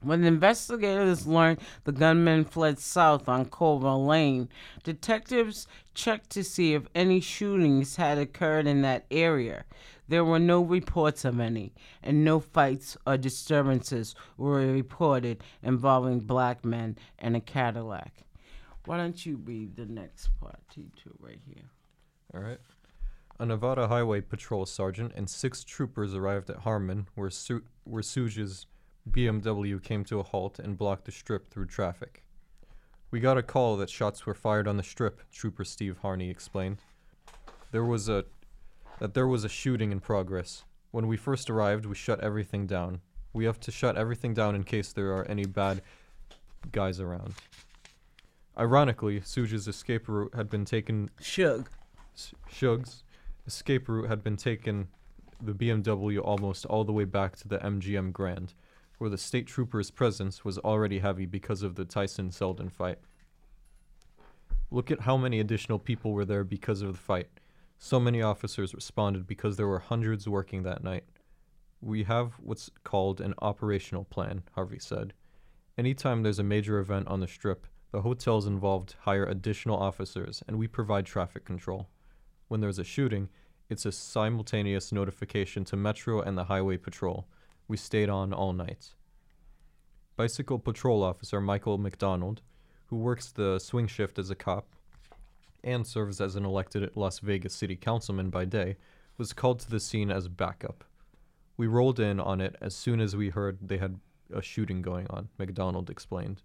When 0.05 0.23
investigators 0.23 1.27
learned 1.27 1.61
the 1.85 1.93
gunman 1.93 2.45
fled 2.45 2.79
south 2.79 3.27
on 3.27 3.47
Koval 3.47 4.07
Lane, 4.07 4.51
detectives 4.83 5.67
checked 5.95 6.29
to 6.31 6.45
see 6.45 6.75
if 6.75 6.87
any 6.95 7.21
shootings 7.21 7.97
had 7.97 8.19
occurred 8.19 8.67
in 8.67 8.83
that 8.83 9.07
area. 9.11 9.65
There 10.07 10.25
were 10.25 10.39
no 10.39 10.61
reports 10.61 11.25
of 11.25 11.41
any, 11.41 11.73
and 12.03 12.23
no 12.23 12.39
fights 12.39 12.99
or 13.07 13.17
disturbances 13.17 14.15
were 14.37 14.59
reported 14.59 15.43
involving 15.63 16.21
black 16.21 16.65
men 16.65 16.99
and 17.19 17.35
a 17.35 17.41
Cadillac. 17.41 18.25
Why 18.85 18.99
don't 18.99 19.25
you 19.25 19.37
read 19.37 19.77
the 19.77 19.87
next 19.87 20.29
part, 20.39 20.61
T2, 20.77 21.13
right 21.19 21.41
here? 21.47 21.65
All 22.35 22.43
right. 22.43 22.61
A 23.41 23.47
Nevada 23.47 23.89
Highway 23.89 24.21
Patrol 24.21 24.67
sergeant 24.67 25.13
and 25.17 25.29
six 25.29 25.65
troopers 25.65 26.15
arrived 26.15 26.51
at 26.51 26.59
Harmon, 26.59 27.09
where, 27.15 27.31
Su- 27.31 27.65
where 27.85 28.03
Suge's 28.03 28.67
BMW 29.11 29.83
came 29.83 30.05
to 30.05 30.21
a 30.21 30.23
halt 30.23 30.59
and 30.59 30.79
blocked 30.79 31.05
the 31.05 31.13
strip 31.13 31.51
through 31.51 31.67
traffic. 31.67 32.23
We 33.11 33.21
got 33.21 33.39
a 33.39 33.43
call 33.43 33.77
that 33.77 33.91
shots 33.91 34.27
were 34.27 34.35
fired 34.35 34.67
on 34.67 34.77
the 34.77 34.83
strip, 34.83 35.21
Trooper 35.31 35.65
Steve 35.65 35.99
Harney 36.03 36.31
explained. 36.31 36.79
There 37.71 37.85
was 37.85 38.09
a 38.09 38.25
that 38.99 39.15
there 39.15 39.27
was 39.27 39.45
a 39.45 39.49
shooting 39.49 39.93
in 39.93 40.01
progress. 40.01 40.65
When 40.91 41.07
we 41.07 41.17
first 41.17 41.51
arrived, 41.51 41.87
we 41.87 41.95
shut 41.95 42.21
everything 42.21 42.67
down. 42.67 43.01
We 43.33 43.45
have 43.45 43.59
to 43.61 43.73
shut 43.73 43.97
everything 43.97 44.35
down 44.35 44.55
in 44.55 44.63
case 44.63 44.93
there 44.93 45.13
are 45.13 45.25
any 45.27 45.45
bad 45.45 45.83
guys 46.73 47.01
around. 47.01 47.35
Ironically, 48.57 49.21
Suge's 49.21 49.67
escape 49.67 50.09
route 50.09 50.35
had 50.35 50.49
been 50.49 50.65
taken 50.65 51.11
Shug. 51.21 51.69
Shug's 52.49 53.03
escape 53.47 53.89
route 53.89 54.09
had 54.09 54.23
been 54.23 54.37
taken 54.37 54.89
the 55.43 55.53
BMW 55.53 56.21
almost 56.23 56.65
all 56.67 56.85
the 56.85 56.93
way 56.93 57.05
back 57.05 57.37
to 57.37 57.49
the 57.49 57.59
MGM 57.59 58.13
Grand, 58.13 58.55
where 58.99 59.11
the 59.11 59.19
state 59.19 59.47
trooper's 59.47 59.91
presence 59.91 60.45
was 60.45 60.59
already 60.59 60.99
heavy 60.99 61.27
because 61.27 61.63
of 61.63 61.75
the 61.75 61.85
Tyson 61.85 62.31
Seldon 62.31 62.69
fight. 62.69 62.99
Look 64.71 64.91
at 64.91 65.01
how 65.01 65.17
many 65.17 65.41
additional 65.41 65.79
people 65.79 66.13
were 66.13 66.25
there 66.25 66.45
because 66.45 66.83
of 66.83 66.93
the 66.93 66.99
fight. 66.99 67.29
So 67.79 68.01
many 68.01 68.23
officers 68.23 68.75
responded 68.75 69.27
because 69.27 69.57
there 69.57 69.67
were 69.67 69.79
hundreds 69.79 70.29
working 70.29 70.63
that 70.63 70.83
night. 70.83 71.05
We 71.81 72.05
have 72.05 72.33
what's 72.41 72.71
called 72.83 73.21
an 73.21 73.35
operational 73.43 74.05
plan, 74.05 74.43
Harvey 74.53 74.79
said. 74.79 75.13
Anytime 75.77 76.23
there's 76.23 76.39
a 76.39 76.45
major 76.45 76.79
event 76.79 77.09
on 77.09 77.21
the 77.21 77.29
strip, 77.29 77.67
the 77.91 78.03
hotels 78.03 78.47
involved 78.47 78.97
hire 79.01 79.25
additional 79.25 79.77
officers 79.77 80.43
and 80.49 80.59
we 80.59 80.67
provide 80.67 81.07
traffic 81.07 81.45
control. 81.45 81.89
When 82.49 82.61
there's 82.61 82.79
a 82.79 82.85
shooting, 82.85 83.29
it's 83.69 83.87
a 83.87 83.93
simultaneous 83.93 84.93
notification 84.93 85.65
to 85.67 85.77
Metro 85.77 86.21
and 86.21 86.37
the 86.37 86.45
Highway 86.45 86.77
Patrol. 86.77 87.27
We 87.69 87.77
stayed 87.77 88.09
on 88.09 88.33
all 88.33 88.53
night. 88.53 88.95
Bicycle 90.17 90.59
Patrol 90.59 91.03
Officer 91.03 91.41
Michael 91.41 91.79
McDonald, 91.79 92.41
who 92.87 92.97
works 92.97 93.33
the 93.33 93.59
swing 93.59 93.87
shift 93.87 94.19
as 94.19 94.31
a 94.31 94.35
cop 94.35 94.67
and 95.63 95.87
serves 95.87 96.21
as 96.21 96.37
an 96.37 96.45
elected 96.45 96.89
Las 96.95 97.19
Vegas 97.21 97.55
City 97.55 97.75
Councilman 97.75 98.31
by 98.31 98.45
day, 98.45 98.77
was 99.17 99.33
called 99.33 99.61
to 99.61 99.71
the 99.71 99.81
scene 99.81 100.11
as 100.11 100.29
backup. 100.29 100.85
We 101.57 101.67
rolled 101.67 101.99
in 102.01 102.21
on 102.21 102.41
it 102.41 102.57
as 102.61 102.75
soon 102.75 103.01
as 103.01 103.17
we 103.17 103.31
heard 103.31 103.59
they 103.63 103.79
had 103.79 103.99
a 104.33 104.43
shooting 104.43 104.83
going 104.83 105.07
on, 105.09 105.29
McDonald 105.39 105.89
explained. 105.89 106.43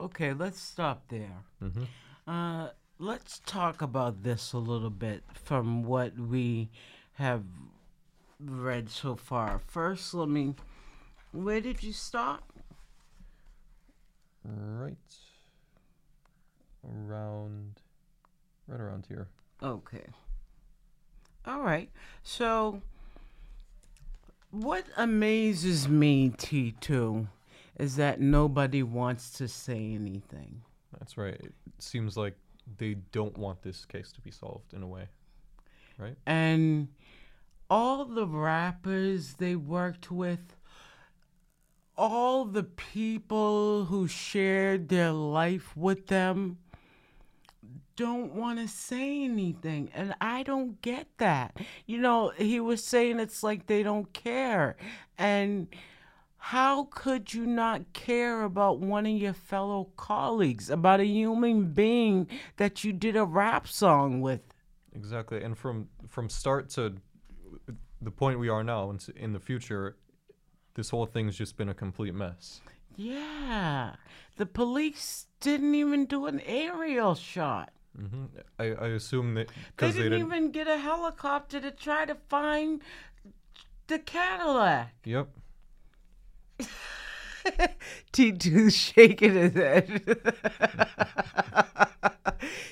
Okay, 0.00 0.32
let's 0.32 0.60
stop 0.60 1.04
there. 1.08 1.44
hmm 1.60 1.84
Uh, 2.26 2.68
let's 2.98 3.40
talk 3.46 3.80
about 3.80 4.22
this 4.22 4.52
a 4.52 4.58
little 4.58 4.90
bit 4.90 5.22
from 5.32 5.82
what 5.82 6.18
we 6.18 6.68
have 7.14 7.42
read 8.40 8.90
so 8.90 9.16
far. 9.16 9.60
First, 9.66 10.14
let 10.14 10.28
me. 10.28 10.54
Where 11.32 11.60
did 11.60 11.82
you 11.82 11.92
start? 11.92 12.42
Right 14.44 14.96
around, 16.84 17.80
right 18.66 18.80
around 18.80 19.06
here. 19.08 19.28
Okay. 19.62 20.06
All 21.46 21.60
right. 21.60 21.90
So, 22.22 22.82
what 24.50 24.84
amazes 24.96 25.88
me, 25.88 26.30
T2, 26.30 27.26
is 27.78 27.96
that 27.96 28.20
nobody 28.20 28.82
wants 28.82 29.30
to 29.32 29.48
say 29.48 29.92
anything. 29.94 30.62
That's 30.98 31.16
right. 31.18 31.34
It 31.34 31.52
seems 31.78 32.16
like 32.16 32.34
they 32.76 32.94
don't 33.12 33.36
want 33.36 33.62
this 33.62 33.84
case 33.84 34.12
to 34.12 34.20
be 34.20 34.30
solved 34.30 34.72
in 34.72 34.82
a 34.82 34.86
way. 34.86 35.08
Right? 35.98 36.16
And 36.26 36.88
all 37.70 38.04
the 38.04 38.26
rappers 38.26 39.34
they 39.34 39.56
worked 39.56 40.10
with, 40.10 40.56
all 41.96 42.44
the 42.44 42.62
people 42.62 43.86
who 43.86 44.06
shared 44.06 44.88
their 44.88 45.12
life 45.12 45.76
with 45.76 46.06
them 46.06 46.58
don't 47.96 48.32
want 48.32 48.60
to 48.60 48.68
say 48.68 49.24
anything. 49.24 49.90
And 49.92 50.14
I 50.20 50.44
don't 50.44 50.80
get 50.80 51.08
that. 51.18 51.56
You 51.84 51.98
know, 51.98 52.32
he 52.36 52.60
was 52.60 52.82
saying 52.84 53.18
it's 53.18 53.42
like 53.42 53.66
they 53.66 53.82
don't 53.82 54.12
care. 54.12 54.76
And 55.18 55.66
how 56.36 56.84
could 56.84 57.34
you 57.34 57.44
not 57.44 57.92
care 57.92 58.42
about 58.42 58.78
one 58.78 59.04
of 59.04 59.12
your 59.12 59.32
fellow 59.32 59.90
colleagues, 59.96 60.70
about 60.70 61.00
a 61.00 61.04
human 61.04 61.72
being 61.72 62.28
that 62.56 62.84
you 62.84 62.92
did 62.92 63.16
a 63.16 63.24
rap 63.24 63.66
song 63.66 64.20
with? 64.20 64.42
Exactly. 64.94 65.42
And 65.42 65.58
from 65.58 65.88
from 66.06 66.28
start 66.28 66.70
to 66.70 66.94
the 68.00 68.10
point 68.10 68.38
we 68.38 68.48
are 68.48 68.62
now, 68.64 68.90
and 68.90 69.04
in 69.16 69.32
the 69.32 69.40
future, 69.40 69.96
this 70.74 70.90
whole 70.90 71.06
thing's 71.06 71.36
just 71.36 71.56
been 71.56 71.68
a 71.68 71.74
complete 71.74 72.14
mess. 72.14 72.60
Yeah. 72.96 73.94
The 74.36 74.46
police 74.46 75.26
didn't 75.40 75.74
even 75.74 76.06
do 76.06 76.26
an 76.26 76.40
aerial 76.46 77.14
shot. 77.14 77.72
hmm 77.96 78.26
I, 78.58 78.64
I 78.66 78.86
assume 78.88 79.34
that 79.34 79.48
They 79.76 79.88
didn't, 79.88 79.96
they 80.02 80.08
didn't. 80.10 80.26
even 80.26 80.50
get 80.50 80.66
a 80.68 80.78
helicopter 80.78 81.60
to 81.60 81.70
try 81.70 82.04
to 82.06 82.14
find 82.28 82.82
the 83.88 83.98
Cadillac. 83.98 84.94
Yep. 85.04 85.28
T2's 88.12 88.76
shaking 88.76 89.34
his 89.34 89.54
head. 89.54 90.02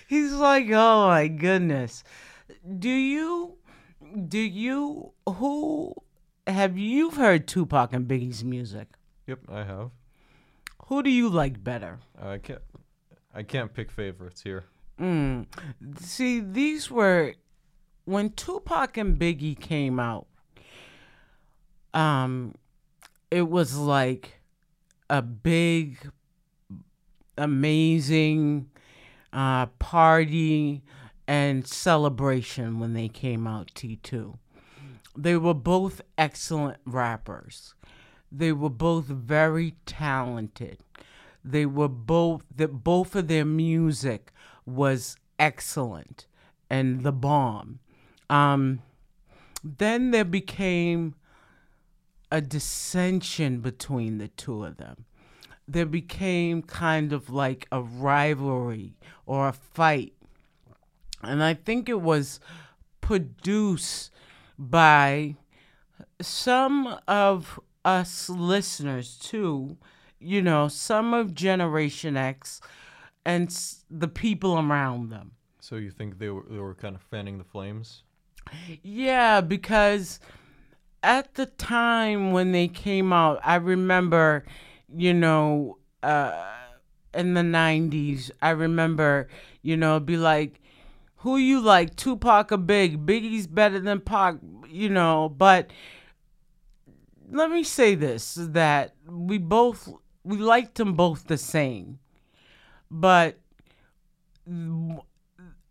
He's 0.09 0.33
like, 0.35 0.67
oh 0.71 1.09
my 1.09 1.29
goodness. 1.29 2.05
Do 2.79 2.89
you, 2.91 3.55
do 4.17 4.39
you, 4.39 5.13
who, 5.29 5.95
have 6.47 6.79
you 6.79 7.11
heard 7.11 7.47
Tupac 7.47 7.93
and 7.93 8.09
Biggie's 8.09 8.45
music? 8.45 8.89
Yep. 9.27 9.41
I 9.51 9.65
have. 9.65 9.91
Who 10.87 11.03
do 11.03 11.11
you 11.11 11.29
like 11.29 11.63
better? 11.63 11.99
I 12.21 12.39
can't. 12.39 12.63
I 13.35 13.43
can't 13.43 13.75
pick 13.75 13.91
favorites 13.91 14.43
here. 14.43 14.65
Mm. 14.99 15.47
See, 16.01 16.41
these 16.41 16.91
were 16.91 17.35
when 18.07 18.31
Tupac 18.31 18.97
and 18.97 19.19
Biggie 19.19 19.59
came 19.59 20.01
out. 20.01 20.27
Um, 21.93 22.55
it 23.31 23.49
was 23.49 23.77
like 23.77 24.41
a 25.11 25.21
big, 25.21 25.99
amazing 27.37 28.71
uh, 29.33 29.67
party 29.67 30.83
and 31.27 31.67
celebration 31.67 32.79
when 32.79 32.93
they 32.93 33.09
came 33.09 33.47
out. 33.47 33.71
T 33.75 33.97
two. 33.97 34.39
They 35.17 35.37
were 35.37 35.55
both 35.55 36.03
excellent 36.19 36.79
rappers. 36.85 37.75
They 38.31 38.53
were 38.53 38.71
both 38.71 39.07
very 39.07 39.75
talented. 39.87 40.79
They 41.45 41.65
were 41.65 41.89
both 41.89 42.43
that 42.55 42.85
both 42.85 43.15
of 43.15 43.29
their 43.29 43.45
music 43.45 44.33
was 44.67 45.17
excellent 45.39 46.27
and 46.69 47.03
the 47.03 47.13
bomb. 47.13 47.79
Um, 48.29 48.83
then 49.63 50.11
there 50.11 50.25
became 50.25 51.15
a 52.33 52.41
dissension 52.41 53.61
between 53.61 54.19
the 54.19 54.29
two 54.29 54.65
of 54.65 54.77
them. 54.77 55.05
There 55.69 55.87
became 55.87 56.63
kind 56.63 57.13
of 57.13 57.31
like 57.31 57.69
a 57.71 57.81
rivalry 57.81 58.97
or 59.25 59.49
a 59.49 59.53
fight. 59.53 60.15
And 61.23 61.43
I 61.43 61.55
think 61.55 61.89
it 61.89 62.01
was 62.01 62.41
produced 63.01 64.11
by 64.59 65.37
some 66.21 66.99
of 67.07 67.61
us 67.85 68.29
listeners 68.29 69.17
too, 69.17 69.77
you 70.19 70.43
know, 70.43 70.69
some 70.69 71.15
of 71.15 71.35
Generation 71.35 72.17
X 72.17 72.61
and 73.25 73.57
the 73.91 74.09
people 74.09 74.59
around 74.59 75.11
them. 75.11 75.33
So 75.61 75.77
you 75.77 75.91
think 75.91 76.19
they 76.19 76.31
were 76.31 76.45
they 76.49 76.59
were 76.59 76.75
kind 76.75 76.95
of 76.95 77.03
fanning 77.03 77.39
the 77.39 77.45
flames? 77.45 78.03
Yeah, 78.83 79.41
because 79.41 80.21
at 81.03 81.35
the 81.35 81.47
time 81.47 82.33
when 82.33 82.53
they 82.53 82.69
came 82.69 83.13
out, 83.13 83.41
I 83.43 83.57
remember, 83.57 84.45
you 84.89 85.13
know, 85.13 85.79
uh, 86.03 86.53
in 87.15 87.35
the 87.35 87.43
90s, 87.43 88.31
I 88.41 88.51
remember, 88.51 89.29
you 89.63 89.77
know, 89.77 89.99
be 89.99 90.17
like, 90.17 90.61
who 91.27 91.39
you 91.39 91.61
like, 91.61 91.97
Tupac 91.97 92.53
or 92.53 92.57
Big? 92.57 93.05
Biggie's 93.05 93.49
better 93.49 93.81
than 93.81 94.01
Pac, 94.01 94.37
you 94.69 94.89
know, 94.89 95.29
but 95.29 95.73
let 97.29 97.51
me 97.51 97.65
say 97.65 97.97
this 97.97 98.39
that 98.41 98.95
we 99.09 99.37
both 99.37 99.93
we 100.23 100.37
liked 100.37 100.77
them 100.77 100.95
both 100.95 101.27
the 101.27 101.37
same. 101.37 101.99
But 102.93 103.41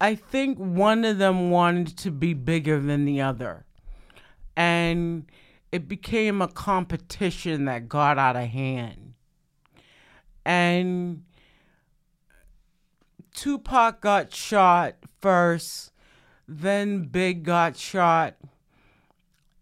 I 0.02 0.16
think 0.16 0.58
one 0.58 1.06
of 1.06 1.20
them 1.20 1.52
wanted 1.52 1.98
to 2.00 2.12
be 2.12 2.34
bigger 2.34 2.82
than 2.82 3.06
the 3.06 3.22
other. 3.22 3.66
And 4.58 5.24
it 5.72 5.88
became 5.88 6.42
a 6.42 6.50
competition 6.50 7.64
that 7.64 7.88
got 7.88 8.18
out 8.18 8.36
of 8.36 8.50
hand. 8.50 9.14
And 10.46 11.24
Tupac 13.34 14.02
got 14.02 14.34
shot 14.34 14.96
first, 15.26 15.92
then 16.48 17.06
Big 17.06 17.42
got 17.42 17.76
shot, 17.76 18.36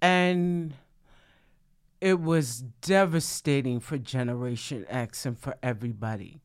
and 0.02 0.74
it 2.02 2.20
was 2.20 2.66
devastating 2.82 3.80
for 3.80 3.98
Generation 3.98 4.86
X 4.90 5.26
and 5.26 5.40
for 5.40 5.56
everybody. 5.64 6.42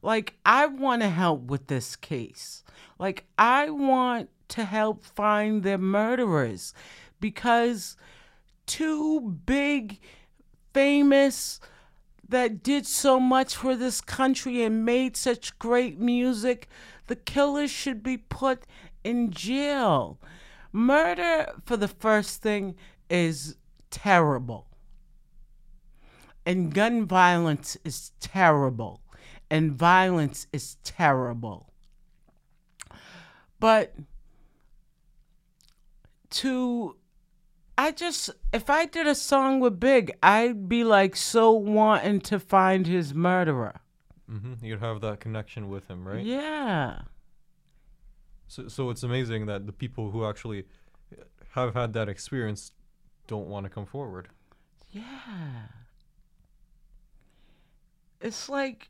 Like, 0.00 0.38
I 0.46 0.64
want 0.64 1.02
to 1.02 1.10
help 1.10 1.42
with 1.42 1.66
this 1.66 1.96
case. 1.96 2.64
Like, 2.98 3.26
I 3.36 3.68
want 3.68 4.30
to 4.48 4.64
help 4.64 5.04
find 5.04 5.62
the 5.62 5.76
murderers 5.76 6.72
because 7.20 7.94
two 8.64 9.20
big, 9.44 10.00
famous, 10.72 11.60
that 12.26 12.62
did 12.62 12.86
so 12.86 13.20
much 13.20 13.54
for 13.54 13.76
this 13.76 14.00
country 14.00 14.62
and 14.62 14.86
made 14.86 15.14
such 15.16 15.58
great 15.58 15.98
music, 16.00 16.68
the 17.06 17.16
killers 17.16 17.70
should 17.70 18.02
be 18.02 18.16
put 18.16 18.64
in 19.04 19.30
jail. 19.30 20.18
Murder, 20.72 21.52
for 21.64 21.76
the 21.76 21.88
first 21.88 22.42
thing, 22.42 22.74
is 23.10 23.56
terrible. 23.90 24.68
And 26.44 26.74
gun 26.74 27.06
violence 27.06 27.76
is 27.84 28.12
terrible. 28.20 29.02
And 29.50 29.72
violence 29.72 30.46
is 30.52 30.76
terrible. 30.82 31.72
But 33.60 33.94
to 36.30 36.96
I 37.76 37.92
just 37.92 38.30
if 38.52 38.70
I 38.70 38.86
did 38.86 39.06
a 39.06 39.14
song 39.14 39.60
with 39.60 39.78
Big, 39.78 40.16
I'd 40.22 40.68
be 40.68 40.82
like 40.82 41.14
so 41.14 41.52
wanting 41.52 42.20
to 42.22 42.40
find 42.40 42.86
his 42.86 43.14
murderer. 43.14 43.81
Hmm 44.32 44.54
You'd 44.62 44.80
have 44.80 45.00
that 45.02 45.20
connection 45.20 45.68
with 45.68 45.88
him, 45.88 46.06
right? 46.08 46.24
Yeah. 46.24 47.02
So, 48.48 48.68
so 48.68 48.90
it's 48.90 49.02
amazing 49.02 49.46
that 49.46 49.66
the 49.66 49.72
people 49.72 50.10
who 50.10 50.24
actually 50.26 50.64
have 51.50 51.74
had 51.74 51.92
that 51.92 52.08
experience 52.08 52.72
don't 53.26 53.46
want 53.46 53.64
to 53.64 53.70
come 53.70 53.86
forward. 53.86 54.28
Yeah. 54.90 55.68
It's 58.20 58.48
like 58.48 58.88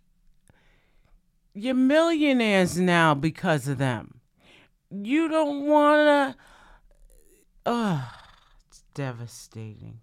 you're 1.55 1.74
millionaires 1.74 2.78
now 2.78 3.14
because 3.14 3.68
of 3.68 3.78
them. 3.78 4.20
You 4.90 5.28
don't 5.28 5.66
want 5.66 6.37
to. 6.37 7.70
Ugh, 7.70 8.05
it's 8.68 8.83
devastating. 8.94 10.00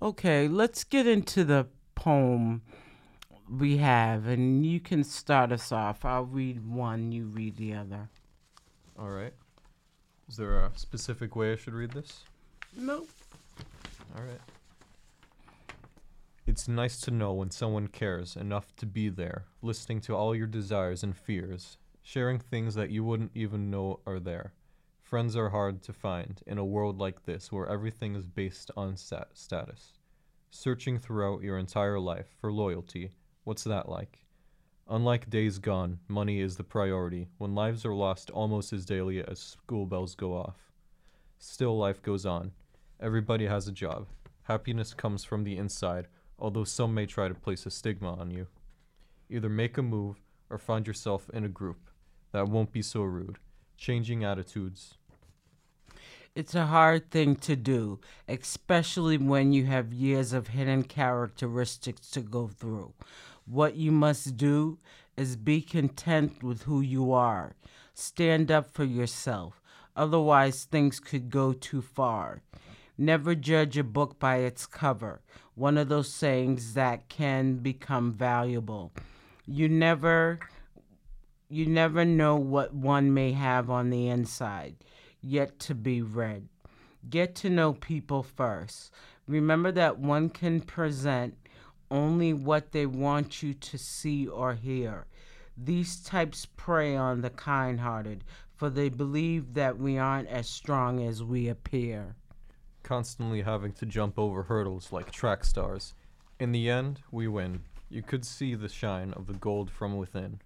Okay, 0.00 0.48
let's 0.48 0.84
get 0.84 1.06
into 1.06 1.44
the 1.44 1.66
poem 1.94 2.62
we 3.50 3.78
have, 3.78 4.26
and 4.26 4.64
you 4.66 4.80
can 4.80 5.04
start 5.04 5.52
us 5.52 5.72
off. 5.72 6.04
I'll 6.04 6.24
read 6.24 6.66
one, 6.66 7.12
you 7.12 7.26
read 7.26 7.56
the 7.56 7.74
other. 7.74 8.08
All 8.98 9.10
right. 9.10 9.32
Is 10.28 10.36
there 10.36 10.58
a 10.58 10.70
specific 10.74 11.34
way 11.34 11.52
I 11.52 11.56
should 11.56 11.74
read 11.74 11.92
this? 11.92 12.24
Nope. 12.76 13.08
All 14.16 14.22
right. 14.22 14.40
It's 16.46 16.68
nice 16.68 17.00
to 17.02 17.10
know 17.10 17.32
when 17.32 17.50
someone 17.50 17.88
cares 17.88 18.34
enough 18.34 18.74
to 18.76 18.86
be 18.86 19.08
there, 19.08 19.44
listening 19.62 20.00
to 20.02 20.16
all 20.16 20.34
your 20.34 20.46
desires 20.46 21.02
and 21.02 21.16
fears, 21.16 21.76
sharing 22.02 22.38
things 22.38 22.74
that 22.74 22.90
you 22.90 23.04
wouldn't 23.04 23.32
even 23.34 23.70
know 23.70 24.00
are 24.06 24.18
there. 24.18 24.52
Friends 25.02 25.36
are 25.36 25.50
hard 25.50 25.82
to 25.82 25.92
find 25.92 26.42
in 26.46 26.58
a 26.58 26.64
world 26.64 26.98
like 26.98 27.24
this 27.24 27.52
where 27.52 27.66
everything 27.66 28.14
is 28.14 28.26
based 28.26 28.70
on 28.76 28.96
stat- 28.96 29.28
status. 29.34 29.98
Searching 30.50 30.98
throughout 30.98 31.42
your 31.42 31.58
entire 31.58 31.98
life 31.98 32.26
for 32.40 32.52
loyalty, 32.52 33.12
what's 33.48 33.64
that 33.64 33.88
like? 33.88 34.20
Unlike 34.90 35.30
days 35.30 35.58
gone, 35.58 36.00
money 36.06 36.38
is 36.38 36.58
the 36.58 36.64
priority 36.64 37.28
when 37.38 37.54
lives 37.54 37.82
are 37.86 37.94
lost 37.94 38.28
almost 38.28 38.74
as 38.74 38.84
daily 38.84 39.24
as 39.26 39.38
school 39.38 39.86
bells 39.86 40.14
go 40.14 40.34
off. 40.34 40.56
Still, 41.38 41.78
life 41.78 42.02
goes 42.02 42.26
on. 42.26 42.52
Everybody 43.00 43.46
has 43.46 43.66
a 43.66 43.72
job. 43.72 44.06
Happiness 44.42 44.92
comes 44.92 45.24
from 45.24 45.44
the 45.44 45.56
inside, 45.56 46.08
although 46.38 46.64
some 46.64 46.92
may 46.92 47.06
try 47.06 47.26
to 47.26 47.34
place 47.34 47.64
a 47.64 47.70
stigma 47.70 48.12
on 48.16 48.30
you. 48.30 48.48
Either 49.30 49.48
make 49.48 49.78
a 49.78 49.82
move 49.82 50.20
or 50.50 50.58
find 50.58 50.86
yourself 50.86 51.30
in 51.32 51.42
a 51.42 51.48
group 51.48 51.88
that 52.32 52.48
won't 52.48 52.70
be 52.70 52.82
so 52.82 53.00
rude. 53.00 53.38
Changing 53.78 54.24
attitudes. 54.24 54.98
It's 56.34 56.54
a 56.54 56.66
hard 56.66 57.10
thing 57.10 57.34
to 57.36 57.56
do, 57.56 57.98
especially 58.28 59.18
when 59.18 59.52
you 59.52 59.64
have 59.64 59.92
years 59.92 60.32
of 60.32 60.48
hidden 60.48 60.84
characteristics 60.84 62.10
to 62.10 62.20
go 62.20 62.46
through. 62.46 62.92
What 63.48 63.76
you 63.76 63.90
must 63.90 64.36
do 64.36 64.78
is 65.16 65.36
be 65.36 65.62
content 65.62 66.42
with 66.42 66.62
who 66.62 66.80
you 66.80 67.12
are. 67.12 67.54
Stand 67.94 68.50
up 68.50 68.70
for 68.70 68.84
yourself. 68.84 69.62
Otherwise, 69.96 70.64
things 70.64 71.00
could 71.00 71.30
go 71.30 71.52
too 71.52 71.80
far. 71.80 72.42
Never 72.96 73.34
judge 73.34 73.78
a 73.78 73.84
book 73.84 74.18
by 74.18 74.38
its 74.38 74.66
cover. 74.66 75.22
One 75.54 75.78
of 75.78 75.88
those 75.88 76.12
sayings 76.12 76.74
that 76.74 77.08
can 77.08 77.56
become 77.56 78.12
valuable. 78.12 78.92
You 79.46 79.68
never 79.68 80.40
you 81.48 81.64
never 81.64 82.04
know 82.04 82.36
what 82.36 82.74
one 82.74 83.14
may 83.14 83.32
have 83.32 83.70
on 83.70 83.88
the 83.88 84.08
inside 84.08 84.76
yet 85.22 85.58
to 85.60 85.74
be 85.74 86.02
read. 86.02 86.48
Get 87.08 87.34
to 87.36 87.50
know 87.50 87.72
people 87.72 88.22
first. 88.22 88.90
Remember 89.26 89.72
that 89.72 89.98
one 89.98 90.28
can 90.28 90.60
present 90.60 91.36
only 91.90 92.32
what 92.32 92.72
they 92.72 92.86
want 92.86 93.42
you 93.42 93.54
to 93.54 93.78
see 93.78 94.26
or 94.26 94.54
hear. 94.54 95.06
These 95.56 96.02
types 96.02 96.46
prey 96.56 96.96
on 96.96 97.20
the 97.20 97.30
kind 97.30 97.80
hearted, 97.80 98.24
for 98.54 98.70
they 98.70 98.88
believe 98.88 99.54
that 99.54 99.78
we 99.78 99.98
aren't 99.98 100.28
as 100.28 100.48
strong 100.48 101.06
as 101.06 101.22
we 101.22 101.48
appear. 101.48 102.16
Constantly 102.82 103.42
having 103.42 103.72
to 103.72 103.86
jump 103.86 104.18
over 104.18 104.44
hurdles 104.44 104.92
like 104.92 105.10
track 105.10 105.44
stars. 105.44 105.94
In 106.40 106.52
the 106.52 106.70
end, 106.70 107.00
we 107.10 107.28
win. 107.28 107.62
You 107.88 108.02
could 108.02 108.24
see 108.24 108.54
the 108.54 108.68
shine 108.68 109.12
of 109.14 109.26
the 109.26 109.34
gold 109.34 109.70
from 109.70 109.96
within. 109.96 110.40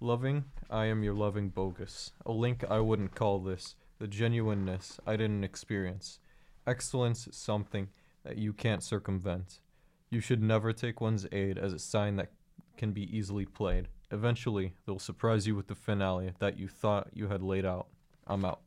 Loving, 0.00 0.44
I 0.70 0.86
am 0.86 1.02
your 1.02 1.14
loving 1.14 1.48
bogus. 1.48 2.12
A 2.26 2.32
link 2.32 2.64
I 2.68 2.80
wouldn't 2.80 3.14
call 3.14 3.38
this. 3.38 3.76
The 3.98 4.08
genuineness 4.08 4.98
I 5.06 5.16
didn't 5.16 5.44
experience. 5.44 6.18
Excellence 6.66 7.28
something 7.30 7.88
that 8.24 8.36
you 8.36 8.52
can't 8.52 8.82
circumvent. 8.82 9.60
You 10.12 10.20
should 10.20 10.42
never 10.42 10.74
take 10.74 11.00
one's 11.00 11.26
aid 11.32 11.56
as 11.56 11.72
a 11.72 11.78
sign 11.78 12.16
that 12.16 12.28
can 12.76 12.92
be 12.92 13.16
easily 13.16 13.46
played. 13.46 13.88
Eventually, 14.10 14.74
they'll 14.84 14.98
surprise 14.98 15.46
you 15.46 15.56
with 15.56 15.68
the 15.68 15.74
finale 15.74 16.34
that 16.38 16.58
you 16.58 16.68
thought 16.68 17.08
you 17.14 17.28
had 17.28 17.42
laid 17.42 17.64
out. 17.64 17.86
I'm 18.26 18.44
out. 18.44 18.60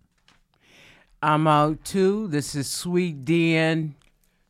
I'm 1.22 1.46
out 1.46 1.86
too. 1.86 2.28
This 2.30 2.56
is 2.56 2.68
Sweet 2.68 3.26
DN 3.26 3.94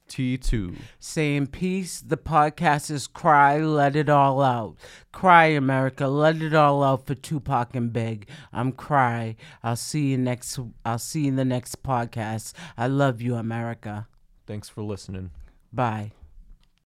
T2. 0.07 0.77
saying 0.97 1.47
peace. 1.47 1.99
The 1.99 2.15
podcast 2.15 2.89
is 2.89 3.07
Cry, 3.07 3.57
Let 3.59 3.97
It 3.97 4.07
All 4.07 4.41
Out. 4.41 4.77
Cry, 5.11 5.47
America, 5.47 6.07
let 6.07 6.41
it 6.41 6.53
all 6.53 6.81
out 6.81 7.05
for 7.05 7.13
Tupac 7.13 7.75
and 7.75 7.91
Big. 7.91 8.29
I'm 8.53 8.71
Cry. 8.71 9.35
I'll 9.61 9.75
see 9.75 10.11
you 10.11 10.17
next 10.17 10.57
I'll 10.85 10.97
see 10.97 11.23
you 11.23 11.27
in 11.27 11.35
the 11.35 11.43
next 11.43 11.83
podcast. 11.83 12.53
I 12.77 12.87
love 12.87 13.21
you, 13.21 13.35
America. 13.35 14.07
Thanks 14.47 14.69
for 14.69 14.81
listening. 14.81 15.31
Bye. 15.73 16.13